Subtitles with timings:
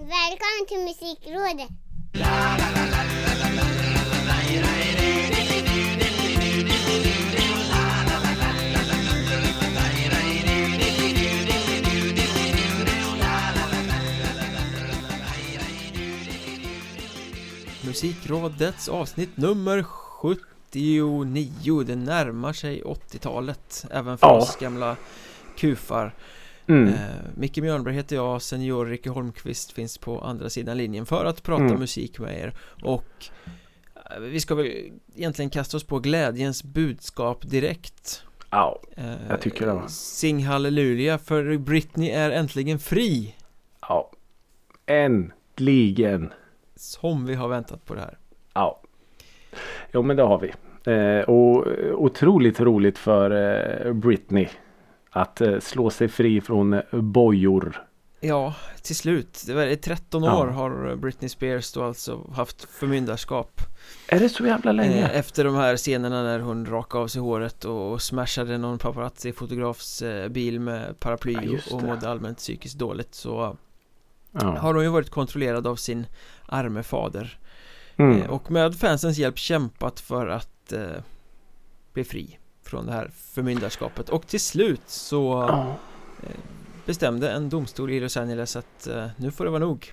[0.00, 1.68] Välkommen till Musikrådet!
[17.84, 24.32] Musikrådets avsnitt nummer 79 Det närmar sig 80-talet Även för Ja.
[24.36, 24.96] oss gamla
[25.56, 26.12] kufar
[26.68, 26.88] Mm.
[26.88, 26.94] eh,
[27.34, 31.64] Micke Björnberg heter jag Senior Ricky Holmqvist finns på andra sidan linjen För att prata
[31.64, 31.78] Mm.
[31.78, 33.04] musik med er Och
[33.94, 34.66] eh, vi ska väl
[35.16, 39.88] egentligen kasta oss på glädjens budskap direkt Ja, eh, Jag tycker det, va?
[39.88, 43.34] Sing halleluja för Britney är äntligen fri
[43.80, 44.10] ja.
[44.86, 46.32] Äntligen.
[46.76, 48.18] Som vi har väntat på det här
[48.54, 48.80] Ja.
[49.92, 50.48] Jo men det har vi.
[50.92, 53.30] Eh, och eh, otroligt roligt för
[53.86, 54.48] eh, Britney.
[55.16, 57.82] Att eh, slå sig fri från eh, bojor.
[58.20, 59.42] Ja, till slut.
[59.46, 60.38] Det var i 13 Ja.
[60.42, 63.60] år har Britney Spears då alltså haft förmyndarskap
[64.08, 65.02] Är det så jävla länge?
[65.02, 70.02] eh, Efter de här scenerna när hon rakade av sig håret och smashade någon paparazzi-fotografs
[70.30, 73.56] bil med paraply Ja, och mådde allmänt psykiskt dåligt så
[74.32, 74.58] ja.
[74.58, 76.06] har hon ju varit kontrollerad av sin
[76.46, 77.38] arme fader
[77.98, 78.30] Mm.
[78.30, 80.80] och med fansens hjälp kämpat för att eh,
[81.92, 85.76] bli fri från det här förmyndarskapet och till slut så Ja.
[86.86, 89.92] bestämde en domstol i Los Angeles att eh, nu får det vara nog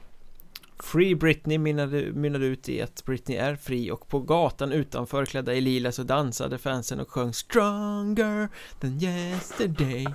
[0.79, 5.53] Free Britney mynnade, mynnade ut i att Britney är fri och på gatan utanför klädda
[5.53, 10.07] i lila så dansade fansen och sjöng Stronger than yesterday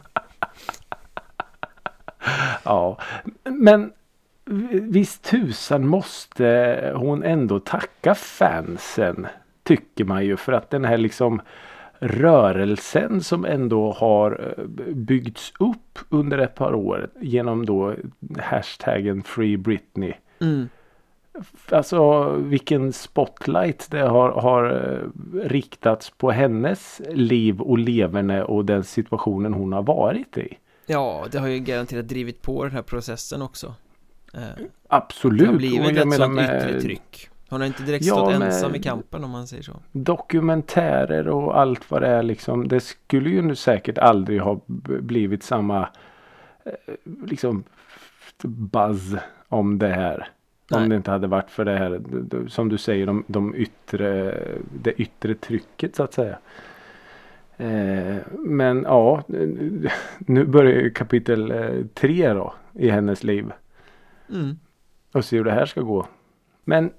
[2.64, 2.98] ja.
[3.45, 3.92] Men
[4.70, 9.27] visst tusan måste hon ändå tacka fansen.
[9.62, 11.41] Tycker man ju för att den här liksom
[12.00, 17.94] rörelsen som ändå har eh, byggts upp under ett par år genom då
[18.38, 20.12] hashtaggen Free Britney.
[20.40, 20.68] mm.
[21.70, 28.84] Alltså vilken spotlight det har, har eh, riktats på hennes liv och leverne och den
[28.84, 30.58] situationen hon har varit i.
[30.86, 33.74] Ja, det har ju garanterat drivit på den här processen också
[34.34, 35.46] eh, Det Absolut.
[35.46, 38.75] har Och blivit jag ett menar sånt yttre tryck Hon har inte direkt stått ensam
[38.75, 42.69] i kampen om man säger så Dokumentärer och allt vad det är liksom.
[42.69, 44.61] Det skulle ju nu säkert aldrig ha
[45.01, 45.89] blivit samma
[46.64, 46.95] eh,
[47.27, 47.64] liksom
[48.42, 49.17] buzz
[49.48, 50.29] om det här.
[50.70, 50.83] Nej.
[50.83, 52.01] Om det inte hade varit för det här
[52.48, 54.39] som du säger de, de yttre,
[54.83, 56.39] det yttre trycket så att säga.
[57.57, 59.23] Eh, men ja,
[60.19, 63.53] nu börjar ju kapitel eh, tre då i hennes liv.
[64.30, 64.59] mm.
[65.13, 66.07] och se hur det här ska gå.
[66.65, 66.91] Men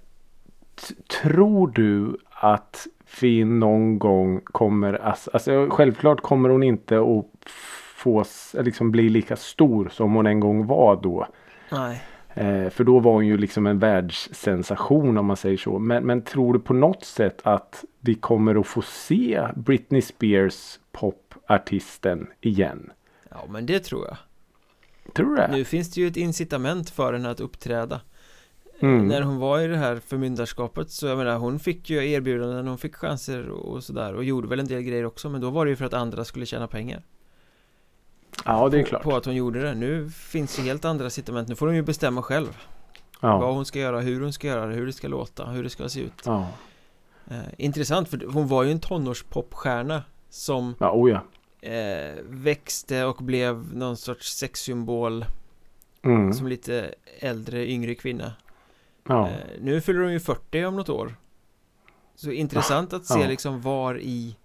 [1.22, 2.88] tror du att
[3.22, 7.50] vi någon gång kommer, alltså, alltså självklart kommer hon inte att
[7.96, 8.24] få,
[8.54, 11.28] liksom bli lika stor som hon en gång var då.
[11.72, 12.02] Nej
[12.40, 15.80] Eh, för då var hon ju liksom en världssensation om man säger så.
[15.80, 20.80] Men, men tror du på något sätt att vi kommer att få se Britney Spears
[20.92, 22.92] popartisten igen?
[23.30, 24.18] Ja, men det tror jag
[25.14, 25.48] Tror du det?
[25.52, 28.02] Nu finns det ju ett incitament för henne att uppträda
[28.80, 29.08] Mm.
[29.08, 32.78] När hon var i det här förmyndarskapet så jag menar hon fick ju erbjudanden, hon
[32.78, 35.70] fick chanser och sådär och gjorde väl en del grejer också men då var det
[35.70, 37.04] ju för att andra skulle tjäna pengar
[38.46, 39.04] Ja, det är på, klart.
[39.04, 39.76] på att hon gjorde det.
[39.76, 42.58] Nu finns ju helt andra incitament, nu får hon ju bestämma själv
[43.22, 43.52] vad Ja.
[43.52, 45.90] hon ska göra, hur hon ska göra det, hur det ska låta, hur det ska
[45.90, 46.48] se ut Ja.
[47.32, 51.22] eh, Intressant för hon var ju en tonårspopstjärna som Ja, oh ja.
[51.70, 55.26] eh, växte och blev någon sorts sexsymbol
[56.02, 56.34] Mm.
[56.34, 58.34] som lite äldre, yngre kvinna
[59.10, 59.28] Ja.
[59.28, 61.16] Eh, Nu fyller hon ju 40 om något år
[62.16, 63.28] Så intressant att se Ja.
[63.28, 64.36] liksom var i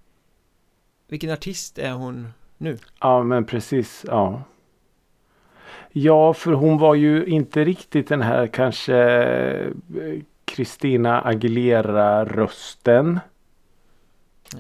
[1.09, 2.79] Vilken artist är hon nu?
[3.01, 4.05] ja, men precis.
[4.09, 4.43] Ja.
[5.93, 9.73] Ja, för hon var ju inte riktigt den här kanske eh,
[10.55, 13.21] Christina Aguilera-rösten.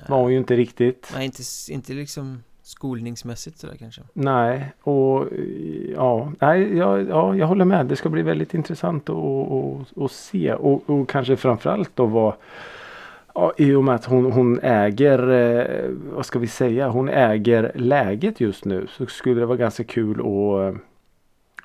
[0.08, 1.10] Var hon ju inte riktigt.
[1.14, 5.26] Nej, inte, inte liksom skolningsmässigt sådär kanske Nej, och
[5.94, 7.86] ja, nej, ja, ja, jag håller med.
[7.86, 12.34] Det ska bli väldigt intressant att, att, att se och, och kanske framförallt då vad
[13.34, 17.72] Ja, I och med att hon, hon äger, eh, vad ska vi säga, hon äger
[17.74, 20.80] läget just nu så skulle det vara ganska kul att eh,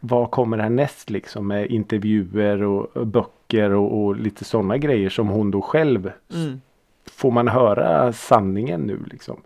[0.01, 5.51] vad kommer härnäst liksom med intervjuer och böcker och, och lite sådana grejer som hon
[5.51, 6.61] då själv mm.
[7.11, 9.41] får man höra sanningen nu liksom.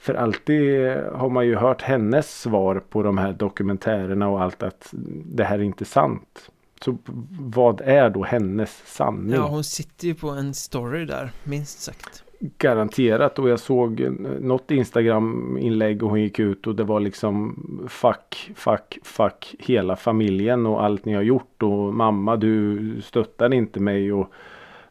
[0.00, 4.88] För alltid har man ju hört hennes svar på de här dokumentärerna och allt att
[5.24, 6.50] det här är inte sant.
[6.80, 6.98] Så
[7.40, 9.34] vad är då hennes sanning?
[9.34, 12.24] Ja, hon sitter ju på en story där, minst sagt
[12.58, 14.00] Garanterat och jag såg
[14.40, 17.56] något Instagram inlägg och hon gick ut och det var liksom
[17.88, 23.80] Fuck, fuck, fuck hela familjen och allt ni har gjort och mamma du stöttar inte
[23.80, 24.32] mig och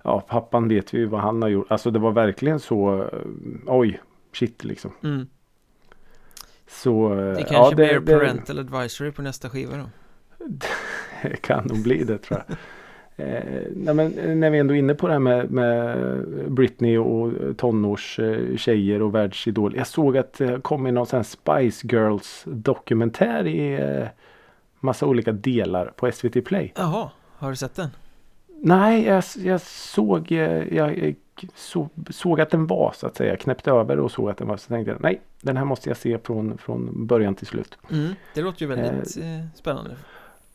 [0.04, 1.72] Ja pappan vet vi vad han har gjort.
[1.72, 3.20] Alltså det var verkligen så eh,
[3.66, 4.00] Oj
[4.34, 4.92] shit liksom.
[5.04, 5.28] Mm.
[6.68, 9.90] Så Det ja, kanske blir det, parental advisory på nästa skiva då
[11.22, 12.58] det kan nog bli det tror jag.
[13.20, 16.98] Eh, nej, men eh, när vi ändå är inne på det här med, med Britney
[16.98, 19.76] och tonårs eh, tjejer och världsidol.
[19.76, 24.08] Jag såg att det kom in någon sån Spice Girls dokumentär i eh,
[24.80, 26.74] massa olika delar på SVT Play.
[26.76, 27.90] Jaha, har du sett den?
[28.62, 31.16] Nej, jag, jag såg eh, jag, jag
[31.56, 33.38] så, såg att den var så att säga.
[33.38, 34.58] Knäppte över och såg att den var.
[34.58, 37.78] Så tänkte jag nej, den här måste jag se från, från början till slut.
[37.92, 38.14] Mm.
[38.34, 39.24] Det låter ju väldigt eh,
[39.56, 39.96] spännande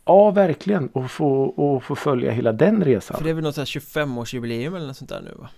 [0.04, 0.88] Ja, verkligen.
[0.88, 3.16] Och få, och få följa hela den resan.
[3.16, 5.48] För det är väl något sånt här 25-årsjubileum eller något sånt där nu va?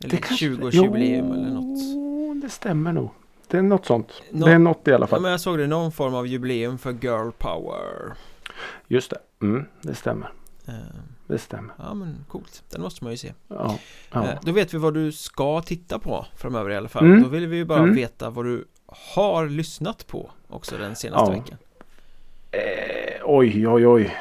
[0.00, 3.10] Eller Det kanske- 20-årsjubileum eller något Jo, det stämmer nog.
[3.48, 4.22] Det är något sånt.
[4.30, 5.22] Nå- det är något i alla Ja fall.
[5.22, 8.12] men jag såg det, någon form av jubileum för girl power
[8.88, 9.18] Just det.
[9.46, 10.32] Mm, det stämmer.
[10.68, 10.74] Eh,
[11.28, 11.74] Det stämmer.
[11.78, 13.78] Ja men coolt, den måste man ju se Ja.
[14.12, 14.24] ja.
[14.24, 17.22] Eh, Då vet vi vad du ska titta på framöver i alla fall Mm.
[17.22, 17.94] Då vill vi ju bara Mm.
[17.94, 18.64] veta vad du
[19.16, 21.38] har lyssnat på också den senaste Ja.
[21.38, 21.58] veckan
[22.50, 24.16] Eh, oj, oj, oj.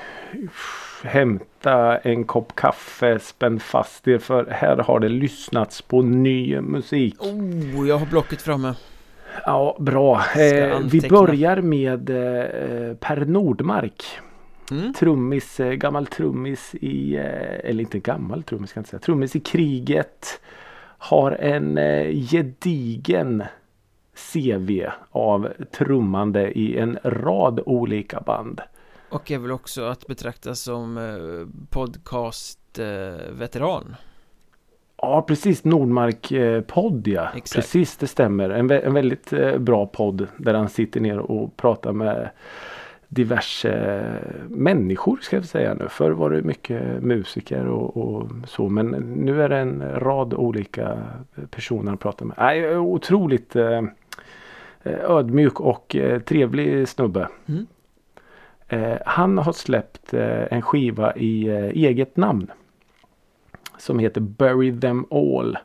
[1.03, 7.15] Hämta en kopp kaffe, spänn fast er för här har det lyssnats på ny musik.
[7.19, 8.73] Oh, jag har blocket framme
[9.45, 10.23] Ja, bra.
[10.35, 14.03] Eh, vi börjar med eh, Per Nordmark.
[14.71, 14.93] Mm.
[14.93, 19.35] Trummis, eh, gammal trummis i, eh, eller inte gammal trummis ska jag inte säga, trummis
[19.35, 20.41] i kriget.
[20.97, 23.43] Har en eh, gedigen
[24.33, 28.61] CV av trummande i en rad olika band.
[29.09, 30.99] Och är väl också att betrakta som
[31.69, 33.95] podcast-veteran
[35.01, 37.29] Ja precis, Nordmark eh, podd ja.
[37.35, 37.55] Exakt.
[37.55, 38.49] Precis det stämmer.
[38.49, 42.29] En, vä- en väldigt bra podd där han sitter ner och pratar med
[43.07, 45.87] diverse eh, människor ska jag säga nu.
[45.89, 50.97] Förr var det mycket musiker och, och så men nu är det en rad olika
[51.49, 52.35] personer han pratar med.
[52.37, 53.81] Nej, otroligt eh,
[54.83, 57.27] ödmjuk och eh, trevlig snubbe.
[57.45, 57.67] Mm.
[58.67, 62.51] Eh, han har släppt eh, en skiva i eh, eget namn.
[63.77, 65.57] Som heter Bury them all.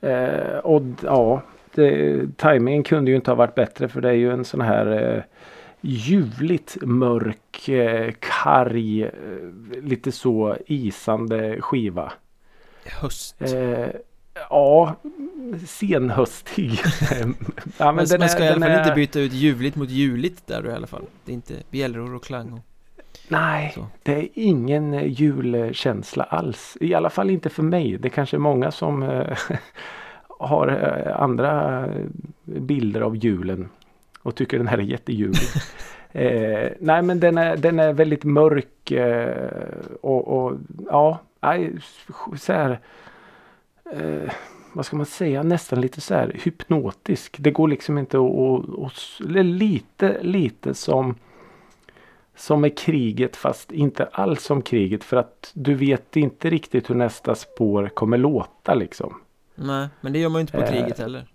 [0.00, 1.42] Eh, och ja,
[1.74, 5.14] det, timingen kunde ju inte ha varit bättre för det är ju en sån här
[5.16, 5.22] eh,
[5.82, 9.10] ljuvligt mörk, eh, karg, eh,
[9.82, 12.12] lite så isande skiva.
[13.00, 13.88] Höst Eh,
[14.50, 14.96] ja,
[15.66, 16.70] senhöstig.
[17.78, 20.62] ja, Men, man ska i alla fall inte är- byta ut ljuvligt mot juligt där
[20.62, 22.60] då i alla fall Det är inte bjällror och klang och...
[23.28, 23.86] Nej, Så.
[24.02, 26.76] det är ingen eh, julkänsla alls.
[26.80, 27.98] I alla fall inte för mig.
[27.98, 29.02] Det kanske är många som
[30.38, 30.68] har
[31.18, 31.86] andra
[32.44, 33.68] bilder av julen
[34.22, 35.48] och tycker den här är jättejulig.
[36.12, 39.52] eh, nej men den är, den är väldigt mörk eh,
[40.00, 40.58] och, och
[40.90, 41.18] ja,
[42.36, 42.80] så här,
[43.92, 44.32] eh,
[44.72, 47.36] vad ska man säga, nästan lite så här hypnotisk.
[47.38, 51.14] Det går liksom inte att, lite, lite som
[52.36, 56.94] som med kriget fast inte alls som kriget för att du vet inte riktigt hur
[56.94, 59.20] nästa spår kommer låta liksom.
[59.54, 61.26] Nej, men det gör man ju inte på Eh, kriget heller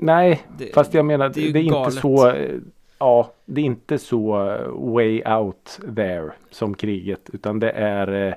[0.00, 2.58] Nej, det, fast jag menar det är det är, inte så eh,
[2.98, 8.34] Ja, det är inte så eh, way out there som kriget utan det är eh,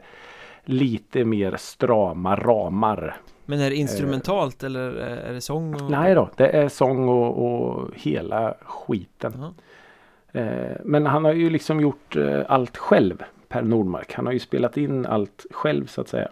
[0.66, 3.16] lite mer strama ramar.
[3.46, 5.76] Men är det instrumentalt eller är det sång?
[5.76, 5.92] Och...
[5.92, 9.34] Nej då, det är sång och, och hela skiten.
[9.38, 9.54] Jaha.
[10.34, 13.24] Eh, men han har ju liksom gjort eh, allt själv.
[13.48, 14.14] Per Nordmark.
[14.14, 16.30] Han har ju spelat in allt själv så att säga.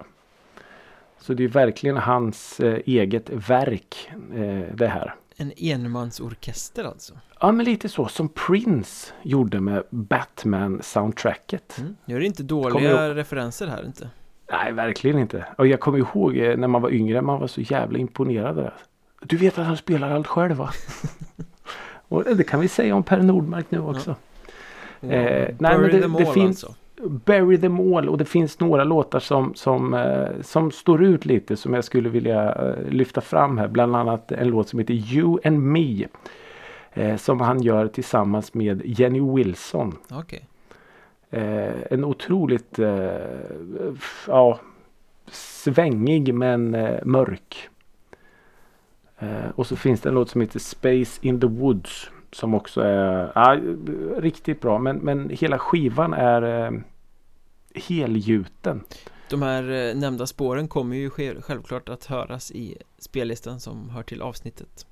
[1.19, 5.15] Så det är verkligen hans eh, eget verk eh, det här.
[5.37, 11.77] En enmansorkester alltså Ja men lite så som Prince gjorde med Batman-soundtracket.
[11.79, 11.95] mm.
[12.05, 14.09] Nu är det inte dåliga referenser här inte
[14.51, 15.45] Nej verkligen inte.
[15.57, 17.21] Och jag kommer ihåg eh, när man var yngre.
[17.21, 18.55] Man var så jävla imponerad.
[18.55, 18.73] Där.
[19.21, 20.69] Du vet att han spelar allt själv va?
[22.07, 24.09] Och det kan vi säga om Per Nordmark nu också.
[25.01, 26.75] Eh, nej, men det- det finns- alltså
[27.09, 31.57] Bury them all och det finns några låtar som, som, eh, som står ut lite
[31.57, 33.67] som jag skulle vilja eh, lyfta fram här.
[33.67, 36.07] Bland annat en låt som heter You and Me.
[36.93, 39.97] Eh, som han gör tillsammans med Jenny Wilson.
[41.29, 42.79] Eh, en otroligt
[44.27, 44.59] ja,
[45.31, 46.71] svängig men
[47.03, 47.69] mörk.
[49.55, 52.11] Och så finns det en låt som heter Space in the Woods.
[52.31, 53.57] Som också är ja,
[54.17, 54.79] riktigt bra.
[54.79, 56.71] Men, men hela skivan är
[57.75, 58.83] helgjuten.
[59.29, 64.03] De här eh, nämnda spåren kommer ju sj- självklart att höras i spellistan som hör
[64.03, 64.85] till avsnittet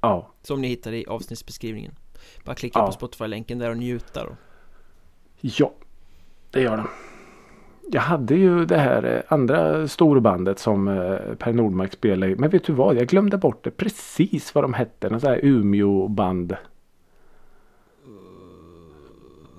[0.00, 1.92] Ja, Som ni hittar i avsnittsbeskrivningen
[2.44, 2.86] Bara klicka Ja.
[2.86, 4.36] på Spotify-länken där och njuta då
[5.40, 5.72] ja.
[6.50, 6.88] Det gör de.
[7.92, 10.94] Jag hade ju det här eh, andra storbandet som eh,
[11.38, 12.36] Per Nordmark spelade i.
[12.36, 12.96] Men vet du vad?
[12.96, 15.10] Jag glömde bort det precis vad de hette.
[15.10, 16.56] Någon sån här Umeå-band.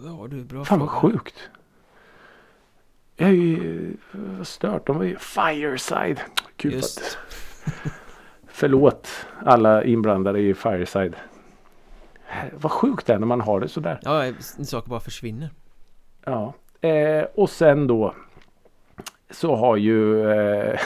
[0.06, 1.02] Ja du, bra Fan vad fråga.
[1.14, 1.36] sjukt.
[3.16, 3.94] Jag är ju
[4.44, 4.88] stört.
[4.88, 6.20] De var ju Fireside.
[6.64, 7.18] Vad Just
[8.48, 9.08] Förlåt
[9.46, 11.16] alla inblandade i Fireside.
[12.54, 14.00] Vad sjukt det är när man har det sådär.
[14.04, 14.34] Ja,
[14.66, 15.50] saker bara försvinner
[16.26, 16.54] Ja.
[16.82, 18.16] Eh, och sen då.
[19.30, 20.30] Så har ju.
[20.32, 20.80] Eh,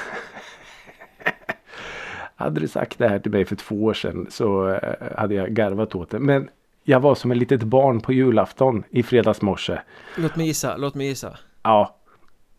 [2.36, 5.50] hade du sagt det här till mig för två år sedan så eh, hade jag
[5.50, 6.20] garvat åt det.
[6.20, 6.50] Men
[6.84, 9.80] jag var som ett litet barn på julafton i fredags morse.
[10.18, 11.96] Låt mig gissa, låt mig gissa Ja,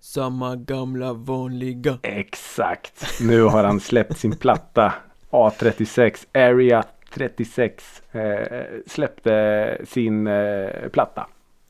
[0.00, 3.20] Samma gamla vanliga exakt.
[3.20, 4.92] Nu har han släppt sin platta
[5.30, 8.02] A36 Area 36.
[8.12, 11.26] Eh, släppte sin eh, platta.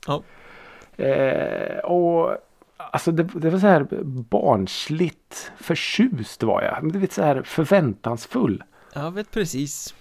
[0.07, 0.23] Ja.
[1.05, 2.37] Eh, och
[2.77, 3.87] alltså det, det var så här
[4.31, 6.83] barnsligt förtjust var jag.
[6.83, 8.63] Men du vet så här förväntansfull.
[8.95, 9.95] Jag vet precis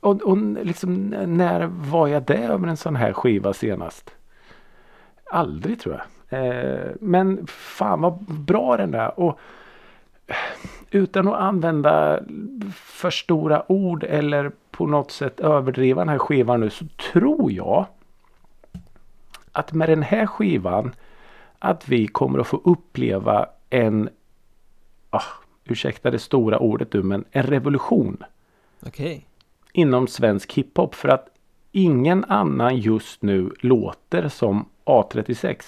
[0.00, 4.10] Och, och liksom när var jag det över en sån här skiva senast?
[5.30, 6.04] Aldrig tror jag.
[6.32, 9.20] Eh, men fan vad bra den är.
[9.20, 9.38] Och
[10.26, 10.36] eh,
[10.90, 12.20] utan att använda
[12.74, 17.86] för stora ord eller på något sätt överdriva den här skivan nu så tror jag
[19.52, 20.94] att med den här skivan
[21.58, 24.08] att vi kommer att få uppleva en
[25.10, 25.22] ah,
[25.64, 28.24] ursäkta det stora ordet du men en revolution
[28.86, 29.26] Okej
[29.72, 31.28] inom svensk hiphop för att
[31.72, 35.62] ingen annan just nu låter som A36.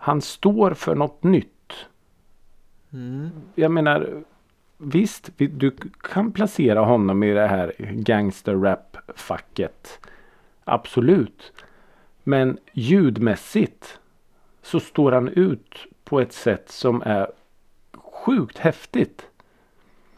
[0.00, 1.72] Han står för något nytt.
[2.92, 3.30] mm.
[3.54, 4.22] Jag menar
[4.78, 5.70] visst, vi- du
[6.02, 10.00] kan placera honom i det här gangster rap facket.
[10.64, 11.52] Absolut.
[12.24, 14.00] Men ljudmässigt
[14.62, 17.30] så står han ut på ett sätt som är
[17.94, 19.26] sjukt häftigt.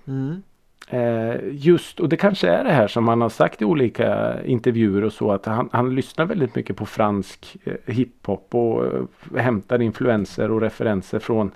[0.07, 0.43] Mm.
[0.89, 5.05] Eh, just, och det kanske är det här som han har sagt i olika intervjuer
[5.05, 9.03] och så att han, han lyssnar väldigt mycket på fransk eh, hiphop och eh,
[9.37, 11.51] hämtar influenser och referenser från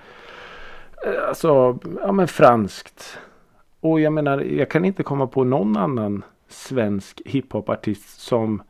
[1.07, 3.19] eh, alltså, ja men franskt.
[3.81, 8.63] Och jag menar, jag kan inte komma på någon annan svensk hiphopartist som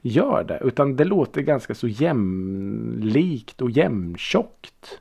[0.00, 0.60] gör det.
[0.64, 5.00] Utan det låter ganska så jämlikt och jämntjockt.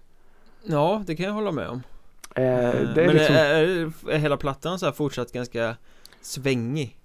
[0.64, 1.82] Ja, det kan jag hålla med om
[2.38, 2.44] Eh,
[2.96, 5.76] det är Men liksom, är, är hela plattan så här fortsatt ganska
[6.22, 6.98] svängig?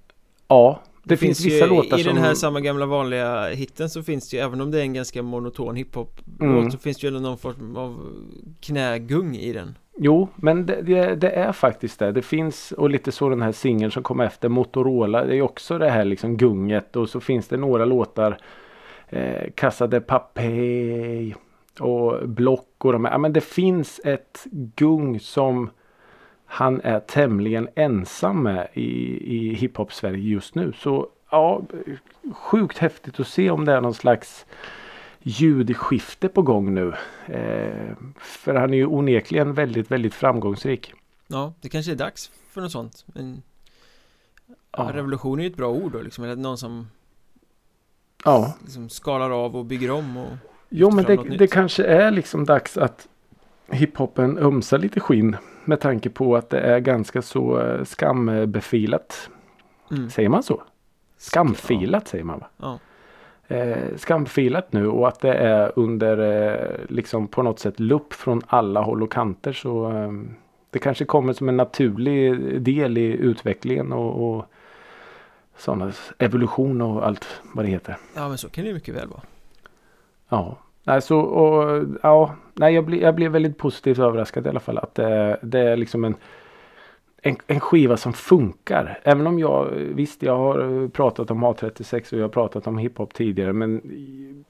[0.49, 2.15] ja, det, finns, ju, vissa låtar I som...
[2.15, 4.93] den här samma gamla vanliga hitten så finns det ju, även om det är en
[4.93, 6.71] ganska monoton hiphop Mm.
[6.71, 8.07] så finns det ju någon form av
[8.61, 12.13] knägung i den Jo, men det, det, det är faktiskt det.
[12.13, 15.25] Det finns och lite så den här singeln som kom efter Motorola.
[15.25, 18.39] Det är också det här liksom gunget och så finns det några låtar.
[19.09, 21.35] Eh, Casa de Papel
[21.81, 23.13] och Block och de här.
[23.13, 25.71] Ja, men det finns ett gung som
[26.47, 28.91] han är tämligen ensam med i,
[29.37, 30.73] i hiphop Sverige just nu.
[30.73, 31.63] Så ja,
[32.33, 34.47] sjukt häftigt att se om det är någon slags
[35.21, 36.95] ljudskifte på gång nu.
[37.27, 40.93] Eh, för han är ju onekligen väldigt, väldigt framgångsrik.
[41.27, 43.43] Ja, det kanske är dags för något sånt Men.
[44.77, 44.91] Ja.
[44.93, 46.87] revolution är ju ett bra ord då liksom, eller någon som
[48.25, 50.33] Ja, liksom skalar av och bygger om och
[50.73, 53.09] jo men det, det kanske är liksom dags att
[53.71, 55.37] hiphopen ömsar lite skinn.
[55.65, 59.31] Med tanke på att det är ganska så eh, skambefilat.
[59.91, 60.11] mm.
[60.11, 60.63] Säger man så?
[61.19, 62.47] Skamfilat säger man va?
[62.57, 62.79] Ja.
[63.57, 68.43] Eh, skamfilat nu och att det är under eh, liksom på något sätt lupp från
[68.47, 70.13] alla håll och kanter så eh,
[70.71, 74.45] det kanske kommer som en naturlig del i utvecklingen och, och
[75.57, 77.97] sådana evolution och allt vad det heter.
[78.15, 79.23] ja, men så kan det ju mycket väl vara
[80.33, 84.79] Ja, alltså, och, ja nej, jag, blir, jag blev väldigt positivt överraskad i alla fall
[84.79, 86.15] att det, det är liksom en,
[87.23, 89.01] en, en skiva som funkar.
[89.03, 93.15] Även om jag visst, jag har pratat om A36 och jag har pratat om hiphop
[93.15, 93.81] tidigare men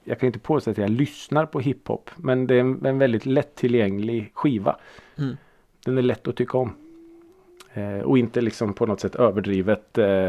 [0.04, 2.10] jag kan inte påstå att jag lyssnar på hiphop.
[2.16, 4.76] Men det är en, en väldigt lättillgänglig skiva.
[5.18, 5.36] Mm.
[5.84, 6.74] Den är lätt att tycka om.
[7.74, 10.26] Eh, och inte liksom på något sätt överdrivet eh,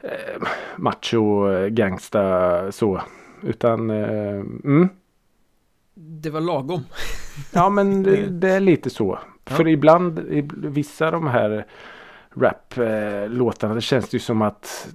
[0.00, 0.42] eh,
[0.76, 3.00] macho, eh, gangsta så.
[3.42, 4.88] Utan eh, mm,
[5.94, 6.80] Det var lagom
[7.52, 9.18] Ja men det, det är lite så.
[9.44, 9.56] Ja.
[9.56, 11.66] För ibland, i vissa av de här
[12.34, 14.88] rap-låtarna det känns det ju som att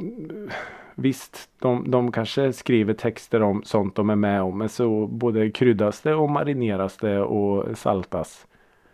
[0.98, 4.58] Visst, de, de kanske skriver texter om sånt de är med om.
[4.58, 8.48] Men så både kryddas det och marineras det och saltas.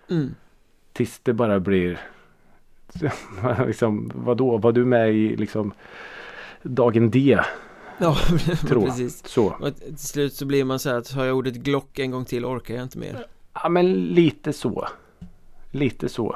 [0.10, 0.36] Mm.
[0.94, 2.00] Tills det bara blir
[3.66, 5.74] liksom, vadå, var du med i liksom
[6.64, 7.40] dagen D?
[7.98, 8.18] Ja,
[8.70, 9.28] precis.
[9.28, 9.46] Så.
[9.46, 12.26] Och till slut så blir man så här att har jag ordet Glock en gång
[12.26, 13.26] till orkar jag inte mer.
[13.54, 14.88] Ja men lite så.
[15.72, 16.36] Lite så.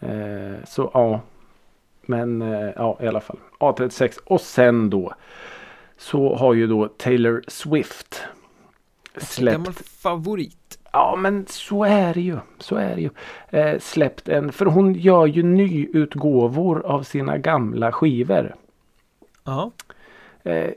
[0.00, 1.20] Eh, så ja.
[2.02, 3.38] Men eh, ja i alla fall.
[3.58, 5.14] A36 och sen då.
[5.98, 8.22] Så har ju då Taylor Swift.
[9.14, 9.88] Gammal Släppt.
[9.88, 10.78] favorit.
[10.92, 12.38] Ja men så är det ju.
[12.58, 13.10] Så är det ju.
[13.60, 14.52] Eh, släppt en.
[14.52, 18.54] För hon gör ju nyutgåvor av sina gamla skivor.
[19.44, 19.97] Ja, Eh,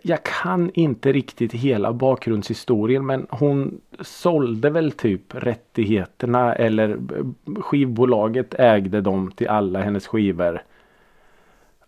[0.01, 8.53] jag kan inte riktigt hela bakgrundshistorien men hon sålde väl typ rättigheterna eller eh, skivbolaget
[8.53, 10.63] ägde dem till alla hennes skivor.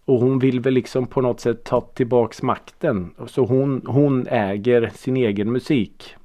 [0.05, 3.11] Och hon vill väl liksom på något sätt ta tillbaks makten.
[3.27, 6.15] Så hon, hon äger sin egen musik.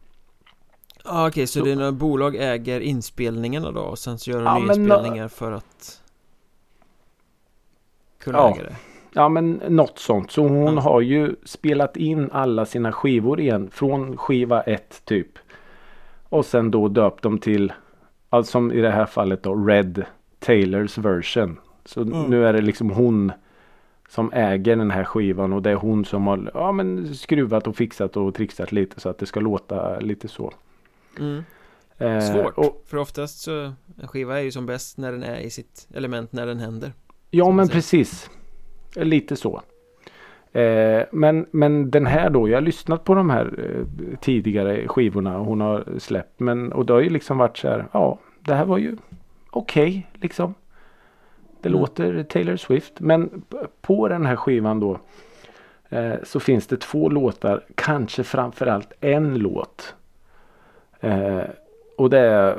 [1.05, 4.39] ah, okej så Så- det är några bolag äger inspelningarna då och sen så gör
[4.39, 6.03] de Ja, men nyinspelningar för att
[8.19, 8.55] kunna Ja.
[8.55, 8.77] äga det.
[9.19, 10.31] Ja men något sånt.
[10.31, 10.81] Så hon Ja.
[10.81, 13.71] har ju spelat in alla sina skivor igen.
[13.73, 15.29] Från skiva 1 typ.
[16.29, 17.73] Och sen då döpt dem till.
[18.31, 20.05] Alltså som i det här fallet då Red
[20.39, 21.59] Taylors version.
[21.85, 22.23] Så Mm.
[22.23, 23.33] nu är det liksom hon.
[24.09, 27.77] Som äger den här skivan och det är hon som har ja, men skruvat och
[27.77, 30.53] fixat och trixat lite så att det ska låta lite så.
[31.19, 31.43] Mm.
[31.99, 33.73] Eh, Svårt, Och, för oftast så
[34.03, 36.93] En skiva är ju som bäst när den är i sitt element när den händer
[37.31, 38.31] Ja men precis.
[38.97, 39.63] Lite så.
[40.53, 45.39] Eh, men, men den här då, jag har lyssnat på de här eh, tidigare skivorna
[45.39, 46.41] hon har släppt.
[46.41, 48.97] Men, och det har ju liksom varit så här, ja det här var ju
[49.51, 50.55] okej liksom.
[51.61, 51.81] Det Mm.
[51.81, 53.01] låter Taylor Swift.
[53.01, 53.43] Men
[53.81, 54.99] på den här skivan då
[55.89, 59.95] eh, så finns det två låtar, kanske framförallt en låt.
[61.97, 62.57] Och det är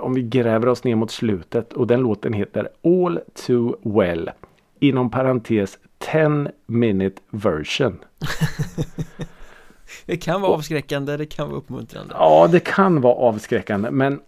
[0.00, 4.30] om vi gräver oss ner mot slutet och den låten heter All Too Well.
[4.82, 7.98] Inom parentes 10 minute version.
[10.06, 14.20] Det kan vara avskräckande, det kan vara uppmuntrande Ja, det kan vara avskräckande men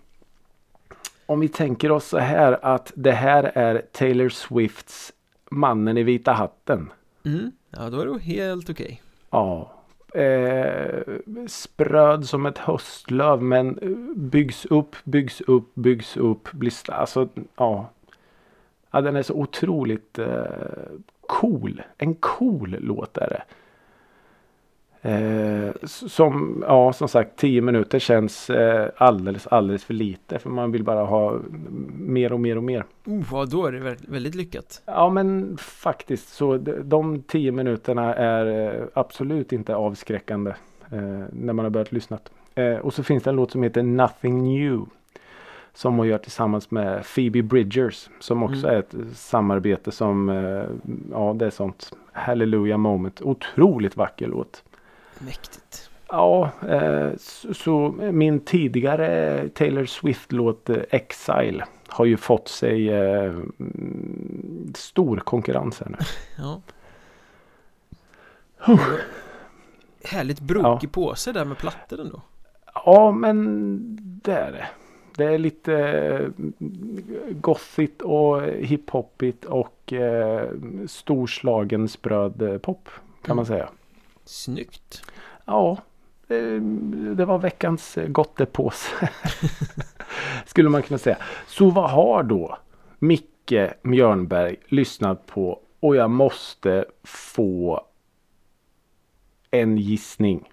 [1.26, 5.12] om vi tänker oss så här att det här är Taylor Swifts
[5.50, 6.90] Mannen i vita hatten.
[7.24, 7.52] mm.
[7.70, 9.72] Ja, då är det helt okej Ja.
[10.20, 11.02] Eh,
[11.46, 13.78] spröd som ett höstlöv men
[14.16, 16.52] byggs upp, byggs upp, byggs upp.
[16.52, 17.90] Blir alltså, ja.
[18.94, 19.00] Ja.
[19.00, 20.26] Den är så otroligt eh,
[21.26, 21.82] cool.
[21.98, 23.42] En cool låt är det.
[25.06, 30.38] Eh, som, ja som sagt 10 minuter känns eh, alldeles, alldeles för lite.
[30.38, 31.38] För man vill bara ha
[31.98, 32.84] mer och mer och mer.
[33.06, 37.52] oh, ja, då är det vä- väldigt lyckat Ja men faktiskt så de- de tio
[37.52, 40.50] minuterna är eh, absolut inte avskräckande
[40.92, 42.18] eh, när man har börjat lyssna.
[42.54, 44.80] Eh, och så finns det en låt som heter Nothing New.
[45.74, 48.08] Som hon gör tillsammans med Phoebe Bridgers.
[48.20, 48.70] Som också Mm.
[48.74, 50.64] är ett samarbete som, eh,
[51.10, 53.22] ja det är sånt Hallelujah moment.
[53.22, 54.62] Otroligt vacker låt.
[55.18, 57.10] Mäktigt Ja, eh,
[57.52, 65.88] så, min tidigare Taylor Swift-låt eh, Exile har ju fått sig mm, stor konkurrens här
[65.90, 65.96] nu.
[66.38, 66.60] Ja
[70.04, 72.20] Härligt brokig påse där med plattor ändå
[72.74, 73.78] Ja, men
[74.24, 74.66] det är det.
[75.16, 76.28] Det är lite eh,
[77.30, 80.48] gothigt och hiphopigt och eh,
[80.86, 82.88] storslagen spröd eh, pop
[83.24, 83.56] kan man Mm.
[83.58, 83.68] säga.
[84.24, 85.02] Snyggt
[85.44, 85.78] Ja,
[87.16, 89.08] det var veckans eh, gottepåse.
[90.46, 91.18] Skulle man kunna säga.
[91.46, 92.58] Så vad har då
[92.98, 95.60] Micke Mjörnberg lyssnat på?
[95.80, 97.86] Och jag måste få
[99.50, 100.50] en gissning.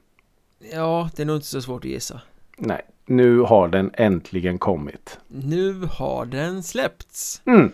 [0.73, 2.21] Ja, det är nog inte så svårt att gissa
[2.57, 2.81] Nej,
[3.15, 5.19] nu har den äntligen kommit.
[5.27, 7.71] Nu har den släppts Mm.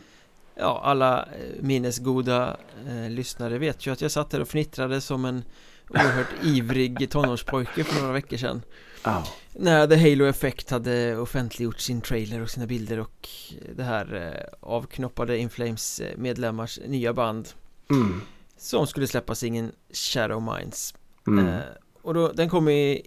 [0.55, 5.25] Ja, alla eh, minnesgoda eh, lyssnare vet ju att jag satt där och fnittrade som
[5.25, 5.43] en
[5.89, 8.61] oerhört ivrig tonårspojke för några veckor sedan
[9.03, 9.23] Ja.
[9.53, 13.29] När The Halo Effect hade offentliggjort sin trailer och sina bilder och
[13.75, 17.49] det här eh, avknoppade Inflames eh, medlemmars nya band
[17.89, 18.21] Mm.
[18.57, 20.93] som skulle släppa singeln Shadow Minds
[21.27, 21.47] Mm.
[21.47, 21.59] eh,
[22.01, 23.01] och då, den kom i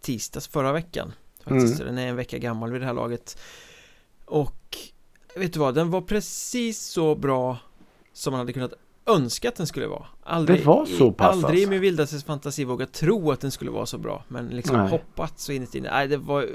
[0.00, 1.12] tisdags förra veckan
[1.50, 1.94] faktiskt, Mm.
[1.94, 3.38] den är en vecka gammal vid det här laget
[4.24, 4.76] och
[5.36, 7.58] vet du vad, den var precis så bra
[8.12, 8.72] som man hade kunnat
[9.06, 11.70] önska att den skulle vara aldrig, Det var så pass, Aldrig i alltså.
[11.70, 14.90] min vildaste fantasi vågat tro att den skulle vara så bra Men liksom Nej.
[14.90, 16.46] hoppat så inne Nej det var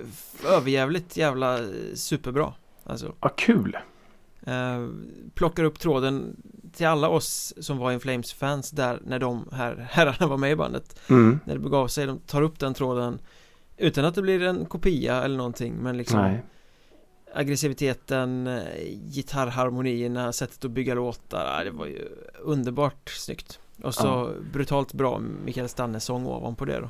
[0.47, 1.59] överjävligt jävla
[1.95, 2.53] superbra
[2.83, 3.77] Alltså Vad kul.
[4.45, 4.87] eh,
[5.33, 6.35] Plockar upp tråden
[6.73, 10.51] till alla oss som var In Flames fans där när de här herrarna var med
[10.51, 11.39] i bandet Mm.
[11.45, 13.19] När det begav sig, de tar upp den tråden
[13.77, 16.43] Utan att det blir en kopia eller någonting men liksom Nej.
[17.33, 18.63] Aggressiviteten, eh,
[19.13, 22.07] gitarrharmonierna, sättet att bygga låtar, ja, det var ju
[22.43, 24.29] underbart snyggt Och så Ja.
[24.53, 26.89] brutalt bra Mikael Stannes sång ovanpå det då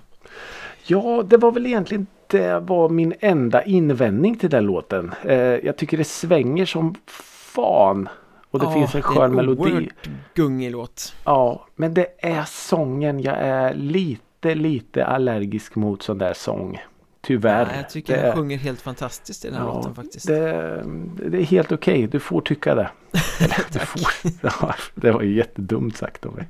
[0.88, 5.14] Ja, det var väl egentligen det var min enda invändning till den låten.
[5.24, 8.10] Eh, jag tycker det svänger som fan.
[8.52, 9.90] Och det Ja, finns en det är skön melodi.
[10.34, 13.20] gungig låt Ja, men det är sången.
[13.20, 14.22] Jag är lite,
[14.54, 16.80] lite allergisk mot sån där sång.
[17.22, 17.68] Tyvärr.
[17.72, 20.84] ja, Jag tycker det, han sjunger helt fantastiskt i den här Ja, låten faktiskt det,
[21.30, 22.08] det är helt okej.
[22.08, 22.90] Du får tycka det.
[23.74, 24.02] Du får,
[24.42, 26.48] ja, det var ju jättedumt sagt av mig.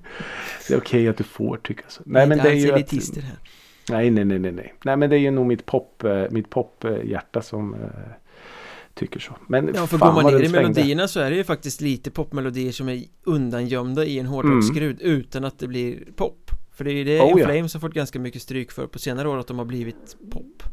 [0.68, 2.02] Det är okej att du får tycka så.
[2.06, 3.40] Nej, men det är ju att, här
[3.90, 4.74] Nej, nej, nej, nej, nej.
[4.84, 7.80] Nej, men det är ju nog mitt pop, eh, mitt pophjärta som eh,
[8.94, 9.36] tycker så.
[9.48, 12.12] Men Ja, för fan går man ner i melodierna så är det ju faktiskt lite
[12.12, 16.45] popmelodier som är undangömda i en hårdrocksskrud utan att det blir pop
[16.76, 17.46] För det är ju det Oh, ja.
[17.48, 20.64] Flames har fått ganska mycket stryk för på senare år att de har blivit pop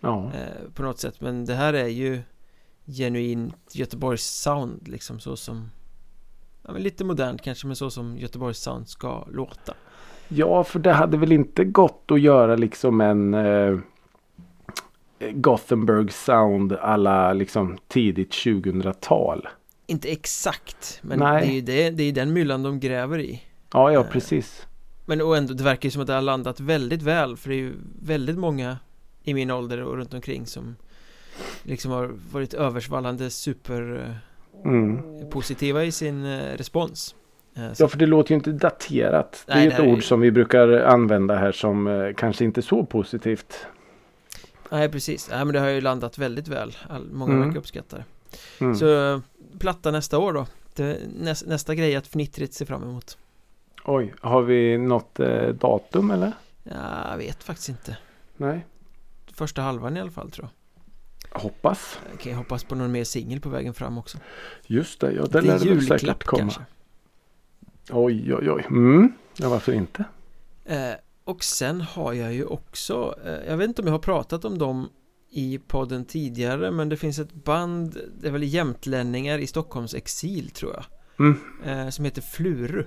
[0.00, 2.20] Ja, eh, På något sätt, men det här är ju
[2.86, 5.70] genuint Göteborgs sound liksom så som
[6.62, 9.74] Ja men lite modernt kanske men så som Göteborgs sound ska låta
[10.28, 13.78] ja, för det hade väl inte gått att göra liksom en eh,
[15.32, 19.48] Gothenburg sound alla liksom tidigt 2000-tal.
[19.86, 21.40] Inte exakt, men Nej.
[21.46, 24.06] det är ju det, det är den myllan de gräver i Ja, ja, Eh.
[24.10, 24.66] precis.
[25.10, 27.54] Men och ändå, det verkar ju som att det har landat väldigt väl för det
[27.54, 28.78] är ju väldigt många
[29.22, 30.76] i min ålder och runt omkring som
[31.62, 35.88] liksom har varit översvallande superpositiva Mm.
[35.88, 37.14] i sin eh, respons
[37.56, 39.42] Eh, Ja, för det låter ju inte daterat.
[39.46, 42.12] Det är Nej, det ett är ord ju- som vi brukar använda här som eh,
[42.16, 43.66] kanske inte är så positivt.
[44.70, 47.46] Nej precis, nej men det har ju landat väldigt väl All, Många Mm.
[47.46, 48.04] verkar uppskatta det
[48.64, 48.74] Mm.
[48.76, 49.20] Så eh,
[49.58, 53.18] platta nästa år då det, näs, Nästa grej att fnittrigt se fram emot
[53.84, 56.32] Oj, har vi något eh, datum eller?
[56.62, 57.96] Ja, Jag vet faktiskt inte
[58.36, 58.66] Nej.
[59.32, 60.48] Första halvan i alla fall tror
[61.32, 61.98] jag Hoppas.
[62.10, 64.18] Jag kan ju hoppas på någon mer singel på vägen fram också
[64.66, 66.40] Just det, ja Lite lär väl säkert komma.
[66.40, 66.60] kanske
[67.90, 68.64] Oj, oj, oj.
[68.70, 69.12] Mm.
[69.36, 70.04] Ja, varför inte?
[70.64, 70.92] Eh,
[71.24, 74.58] och sen har jag ju också, eh, jag vet inte om jag har pratat om
[74.58, 74.88] dem
[75.30, 80.50] i podden tidigare men det finns ett band, det är väl jämtlänningar i Stockholms exil
[80.50, 80.84] tror jag
[81.18, 81.38] Mm.
[81.64, 82.84] eh, Som heter Fluru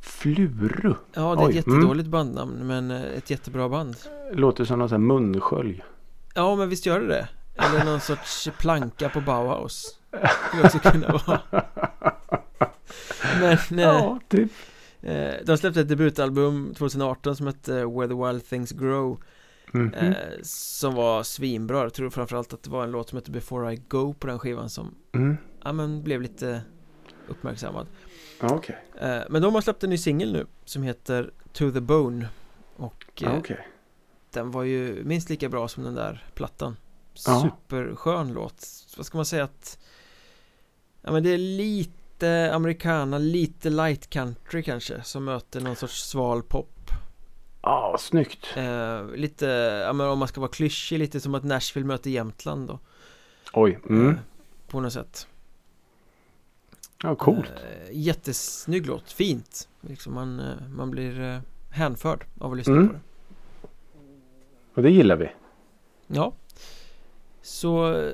[0.00, 0.94] Fluru.
[1.14, 1.78] Ja det är Oj, ett mm.
[1.78, 3.96] jättedåligt bandnamn men eh, ett jättebra band
[4.32, 5.84] Låter som någon sån här munskölj.
[6.34, 9.98] Ja men visst gör det det Eller någon sorts planka på Bauhaus
[10.48, 11.40] Skulle också kunna vara
[13.40, 14.52] Men eh, Ja, typ.
[15.02, 19.20] eh, de släppte ett debutalbum 2018 som hette Where the Wild Things Grow
[19.72, 19.94] Mhm.
[19.94, 23.72] Eh, som var svinbra, jag tror framförallt att det var en låt som hette Before
[23.72, 25.36] I Go på den skivan som Mm.
[25.64, 26.60] Ja men blev lite
[27.28, 27.86] uppmärksammad
[28.40, 28.78] Okej.
[29.00, 32.28] eh, Men de har släppt en ny singel nu som heter To the Bone
[32.76, 33.68] Och eh, okej.
[34.32, 36.76] den var ju minst lika bra som den där plattan.
[37.14, 39.78] Superskön låt Vad ska man säga att
[41.02, 46.42] Ja men det är lite americana, lite light country kanske Som möter någon sorts sval
[46.42, 46.90] pop
[47.62, 48.46] Ja, snyggt.
[48.56, 49.46] eh, Lite,
[49.86, 52.78] ja men om man ska vara klyschig lite som att Nashville möter Jämtland då
[53.52, 53.78] Oj.
[53.88, 54.08] Mm.
[54.08, 54.14] eh,
[54.68, 55.26] På något sätt
[57.02, 57.50] Ja, coolt.
[57.50, 61.38] Eh, jättesnygg låt, fint liksom man, eh, man blir eh,
[61.70, 62.88] hänförd av att lyssna Mm.
[62.88, 63.00] på det
[64.74, 65.28] Och det gillar vi.
[66.06, 66.32] Ja
[67.42, 68.12] Så eh,